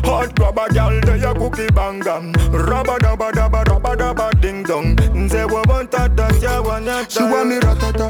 hotwaba 0.03 0.68
gyalde 0.70 1.14
yakukibanga 1.24 2.22
rabadabadabadabadaba 2.68 4.32
dingdong 4.41 4.98
nze 5.16 5.45
bwoba 5.48 5.84
ntata 5.84 6.28
syawanata 6.40 7.10
siwamiratata 7.10 8.10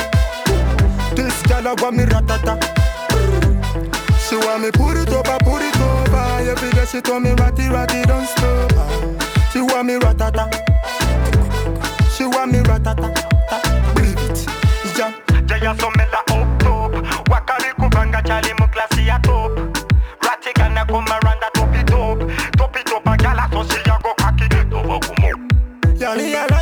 This 1.16 1.42
girl 1.44 1.68
I 1.68 1.74
want 1.82 1.98
me 1.98 2.04
ratata. 2.04 2.58
She 4.30 4.36
want 4.36 4.62
me 4.64 4.72
put 4.72 4.98
it 4.98 5.10
over, 5.10 5.38
put 5.44 5.62
it 5.62 5.80
over. 5.80 6.50
Every 6.50 6.72
day 6.72 6.86
she 6.86 7.02
told 7.02 7.24
me 7.24 7.32
ratty, 7.32 7.68
ratty, 7.70 8.04
don't 8.04 8.26
stop. 8.28 8.72
She 9.52 9.62
want 9.62 9.88
me 9.88 9.96
ratata. 9.96 10.48
She 12.16 12.26
want 12.26 12.52
me 12.52 12.60
ratata. 12.60 13.14
Believe 13.96 14.18
it, 14.32 14.48
yeah. 14.98 15.14
Jaya 15.46 15.74
somela 15.76 16.22
up 16.32 16.60
top 16.60 16.92
Wakali 17.30 17.74
kubanga 17.80 18.22
chali 18.24 18.54
mu 18.60 18.68
klasi 18.68 19.08
ya 19.08 19.18
top 19.20 19.52
Ratigana 20.22 20.86
kumaranda 20.86 21.50
topi 21.54 21.84
top 21.86 22.20
Topi 22.58 22.84
top 22.84 23.08
it 23.08 23.12
a 23.14 23.18
gala 23.18 23.48
so 23.52 23.64
she 23.74 23.82
ya 23.86 23.98
go 24.04 24.14
kaki 24.18 24.48
Yali 26.00 26.32
yala 26.34 26.57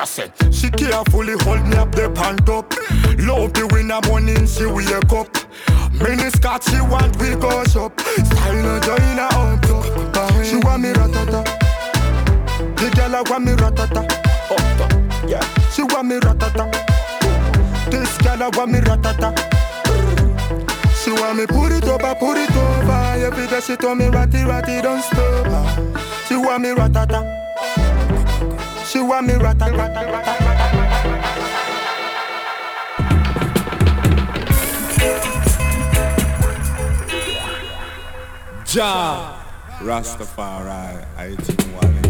She 0.00 0.70
carefully 0.70 1.34
hold 1.44 1.66
me 1.68 1.76
up 1.76 1.92
the 1.94 2.08
pant 2.14 2.48
up. 2.48 2.72
Love 3.20 3.52
the 3.52 3.68
winner 3.70 4.00
morning 4.08 4.46
she 4.46 4.64
wake 4.64 5.12
up. 5.12 5.28
Mini 5.92 6.30
skirt 6.30 6.64
she 6.64 6.80
want 6.80 7.14
we 7.20 7.34
go 7.36 7.62
shop. 7.64 8.00
Style 8.00 8.62
no 8.62 8.80
join 8.80 9.20
her 9.20 9.60
top. 9.60 10.32
She 10.42 10.56
want 10.56 10.82
me 10.82 10.92
ratata. 10.92 11.44
The 12.76 12.90
girl 12.96 13.16
I 13.16 13.22
want 13.28 13.44
me 13.44 13.52
ratata. 13.52 14.08
Up 14.50 15.28
yeah. 15.28 15.44
She 15.68 15.82
want 15.82 16.08
me 16.08 16.16
ratata. 16.16 16.64
This 17.90 18.16
girl 18.18 18.42
I 18.42 18.48
want 18.56 18.72
me 18.72 18.78
ratata. 18.78 19.36
She 21.04 21.12
want 21.12 21.36
me 21.36 21.46
put 21.46 21.72
it 21.72 21.84
over, 21.84 22.14
put 22.14 22.38
it 22.38 22.50
over. 22.56 23.26
Every 23.26 23.46
day 23.48 23.60
she 23.60 23.76
told 23.76 23.98
me 23.98 24.08
ratty, 24.08 24.44
ratty, 24.44 24.80
don't 24.80 25.02
stop. 25.02 25.98
She 26.26 26.36
want 26.36 26.62
me 26.62 26.70
ratata. 26.70 27.39
She 28.90 29.00
want 29.00 29.28
me 29.28 29.34
ratata. 29.34 29.86
Ja 38.66 39.36
Rastafari, 39.80 41.06
I 41.16 41.36
think 41.36 41.60
Wally. 41.80 42.00